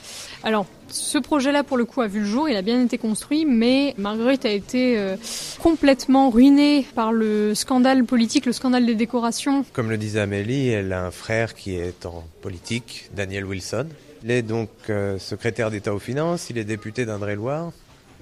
Alors, 0.43 0.65
ce 0.89 1.17
projet-là, 1.17 1.63
pour 1.63 1.77
le 1.77 1.85
coup, 1.85 2.01
a 2.01 2.07
vu 2.07 2.21
le 2.21 2.25
jour, 2.25 2.49
il 2.49 2.55
a 2.55 2.61
bien 2.61 2.83
été 2.83 2.97
construit, 2.97 3.45
mais 3.45 3.93
Marguerite 3.97 4.45
a 4.45 4.51
été 4.51 4.97
euh, 4.97 5.15
complètement 5.61 6.29
ruinée 6.29 6.85
par 6.95 7.11
le 7.11 7.53
scandale 7.55 8.03
politique, 8.05 8.45
le 8.45 8.53
scandale 8.53 8.85
des 8.85 8.95
décorations. 8.95 9.65
Comme 9.73 9.89
le 9.89 9.97
disait 9.97 10.21
Amélie, 10.21 10.69
elle 10.69 10.93
a 10.93 11.05
un 11.05 11.11
frère 11.11 11.53
qui 11.53 11.75
est 11.75 12.05
en 12.05 12.25
politique, 12.41 13.09
Daniel 13.15 13.45
Wilson. 13.45 13.87
Il 14.23 14.31
est 14.31 14.41
donc 14.41 14.69
euh, 14.89 15.17
secrétaire 15.17 15.71
d'État 15.71 15.93
aux 15.93 15.99
Finances, 15.99 16.49
il 16.49 16.57
est 16.57 16.65
député 16.65 17.05
d'Indre-et-Loire, 17.05 17.71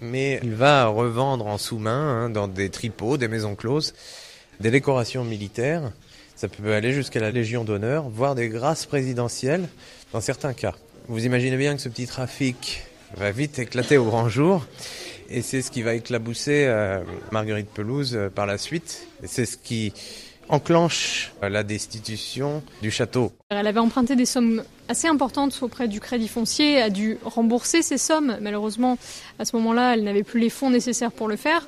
mais 0.02 0.40
il 0.44 0.54
va 0.54 0.86
revendre 0.88 1.48
en 1.48 1.58
sous-main, 1.58 2.26
hein, 2.26 2.30
dans 2.30 2.48
des 2.48 2.70
tripots, 2.70 3.18
des 3.18 3.28
maisons 3.28 3.56
closes, 3.56 3.94
des 4.60 4.72
décorations 4.72 5.24
militaires 5.24 5.92
ça 6.38 6.48
peut 6.48 6.74
aller 6.74 6.94
jusqu'à 6.94 7.20
la 7.20 7.32
Légion 7.32 7.64
d'honneur, 7.64 8.08
voire 8.10 8.36
des 8.36 8.48
grâces 8.48 8.86
présidentielles 8.86 9.68
dans 10.14 10.22
certains 10.22 10.54
cas. 10.54 10.76
Vous 11.08 11.26
imaginez 11.26 11.58
bien 11.58 11.76
que 11.76 11.82
ce 11.82 11.90
petit 11.90 12.06
trafic 12.06 12.84
va 13.16 13.32
vite 13.32 13.58
éclater 13.58 13.98
au 13.98 14.06
grand 14.06 14.30
jour. 14.30 14.64
Et 15.32 15.42
c'est 15.42 15.64
ce 15.64 15.72
qui 15.72 15.82
va 15.82 15.96
éclabousser 15.96 16.66
euh, 16.68 17.02
Marguerite 17.32 17.70
Pelouse 17.74 18.16
euh, 18.16 18.30
par 18.30 18.46
la 18.46 18.60
suite. 18.60 19.08
C'est 19.26 19.48
ce 19.48 19.58
qui 19.58 19.94
enclenche 20.50 21.32
euh, 21.44 21.50
la 21.50 21.64
destitution 21.64 22.64
du 22.82 22.92
château. 22.92 23.32
Elle 23.50 23.68
avait 23.68 23.80
emprunté 23.80 24.16
des 24.16 24.26
sommes 24.26 24.64
assez 24.90 25.08
importantes 25.08 25.58
auprès 25.62 25.88
du 25.88 26.00
Crédit 26.00 26.28
Foncier, 26.28 26.82
a 26.82 26.90
dû 26.90 27.18
rembourser 27.24 27.82
ces 27.82 27.98
sommes. 27.98 28.38
Malheureusement, 28.42 28.98
à 29.40 29.46
ce 29.46 29.56
moment-là, 29.58 29.94
elle 29.94 30.04
n'avait 30.04 30.24
plus 30.24 30.40
les 30.40 30.50
fonds 30.50 30.70
nécessaires 30.70 31.12
pour 31.12 31.28
le 31.28 31.36
faire. 31.36 31.68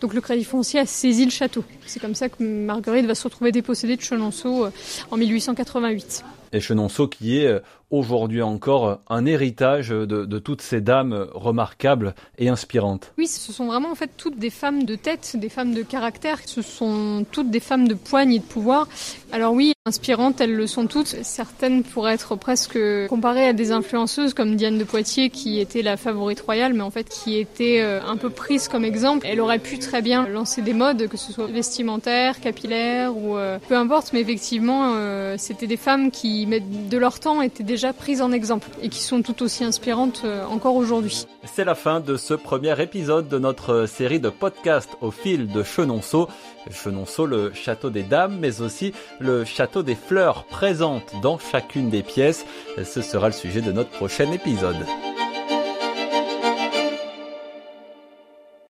Donc 0.00 0.14
le 0.14 0.20
Crédit 0.20 0.44
Foncier 0.44 0.80
a 0.80 0.86
saisi 0.86 1.24
le 1.24 1.30
château. 1.30 1.64
C'est 1.86 2.00
comme 2.00 2.14
ça 2.14 2.28
que 2.28 2.42
Marguerite 2.42 3.06
va 3.06 3.14
se 3.14 3.24
retrouver 3.24 3.52
dépossédée 3.52 3.96
de 3.96 4.02
Chenonceau 4.02 4.66
euh, 4.66 4.70
en 5.10 5.16
1888. 5.16 6.24
Et 6.52 6.60
Chenonceau 6.60 7.08
qui 7.08 7.38
est 7.38 7.46
euh, 7.46 7.60
aujourd'hui 7.90 8.42
encore 8.42 9.00
un 9.08 9.26
héritage 9.26 9.88
de, 9.90 10.38
toutes 10.38 10.62
ces 10.62 10.80
dames 10.80 11.26
remarquables 11.34 12.14
et 12.38 12.48
inspirantes. 12.48 13.12
Oui, 13.18 13.26
ce 13.26 13.52
sont 13.52 13.66
vraiment 13.66 13.90
en 13.90 13.94
fait 13.94 14.10
toutes 14.16 14.38
des 14.38 14.50
femmes 14.50 14.84
de 14.84 14.94
tête, 14.94 15.36
des 15.38 15.48
femmes 15.48 15.74
de 15.74 15.82
caractère, 15.82 16.38
ce 16.46 16.62
sont 16.62 17.24
toutes 17.30 17.50
des 17.50 17.60
femmes 17.60 17.88
de 17.88 17.94
poigne 17.94 18.32
et 18.32 18.38
de 18.38 18.44
pouvoir. 18.44 18.88
Alors 19.32 19.52
oui, 19.52 19.72
inspirantes, 19.86 20.40
elles 20.40 20.54
le 20.54 20.66
sont 20.66 20.86
toutes. 20.86 21.16
Certaines 21.22 21.82
pourraient 21.82 22.14
être 22.14 22.36
presque 22.36 22.78
comparées 23.08 23.48
à 23.48 23.52
des 23.52 23.72
influenceuses 23.72 24.34
comme 24.34 24.56
Diane 24.56 24.78
de 24.78 24.84
Poitiers 24.84 25.30
qui 25.30 25.58
était 25.58 25.82
la 25.82 25.96
favorite 25.96 26.40
royale, 26.40 26.74
mais 26.74 26.82
en 26.82 26.90
fait 26.90 27.08
qui 27.08 27.38
était 27.38 27.80
euh, 27.80 28.00
un 28.06 28.16
peu 28.16 28.30
prise 28.30 28.68
comme 28.68 28.84
exemple. 28.84 29.26
Elle 29.28 29.40
aurait 29.40 29.58
pu 29.58 29.78
très 29.78 30.02
bien 30.02 30.28
lancer 30.28 30.62
des 30.62 30.74
modes, 30.74 31.08
que 31.08 31.16
ce 31.16 31.32
soit 31.32 31.46
vestimentaires, 31.46 32.40
capillaires 32.40 33.16
ou 33.16 33.36
euh, 33.36 33.58
peu 33.68 33.76
importe, 33.76 34.12
mais 34.12 34.20
effectivement, 34.20 34.92
euh, 34.94 35.36
c'était 35.38 35.66
des 35.66 35.76
femmes 35.76 36.10
qui, 36.10 36.46
de 36.46 36.98
leur 36.98 37.18
temps, 37.18 37.42
étaient 37.42 37.62
déjà 37.62 37.79
en 38.20 38.32
exemple 38.32 38.68
et 38.82 38.88
qui 38.88 39.00
sont 39.00 39.22
tout 39.22 39.42
aussi 39.42 39.64
inspirantes 39.64 40.22
euh, 40.24 40.44
encore 40.46 40.74
aujourd'hui. 40.76 41.26
C'est 41.44 41.64
la 41.64 41.74
fin 41.74 42.00
de 42.00 42.16
ce 42.16 42.34
premier 42.34 42.80
épisode 42.80 43.28
de 43.28 43.38
notre 43.38 43.86
série 43.86 44.20
de 44.20 44.28
podcasts 44.28 44.90
au 45.00 45.10
fil 45.10 45.46
de 45.46 45.62
Chenonceau. 45.62 46.28
Chenonceau, 46.70 47.26
le 47.26 47.52
château 47.52 47.90
des 47.90 48.02
dames, 48.02 48.36
mais 48.38 48.60
aussi 48.60 48.92
le 49.18 49.44
château 49.44 49.82
des 49.82 49.94
fleurs 49.94 50.44
présentes 50.44 51.12
dans 51.22 51.38
chacune 51.38 51.90
des 51.90 52.02
pièces. 52.02 52.44
Ce 52.82 53.02
sera 53.02 53.28
le 53.28 53.34
sujet 53.34 53.60
de 53.60 53.72
notre 53.72 53.90
prochain 53.90 54.30
épisode. 54.32 54.86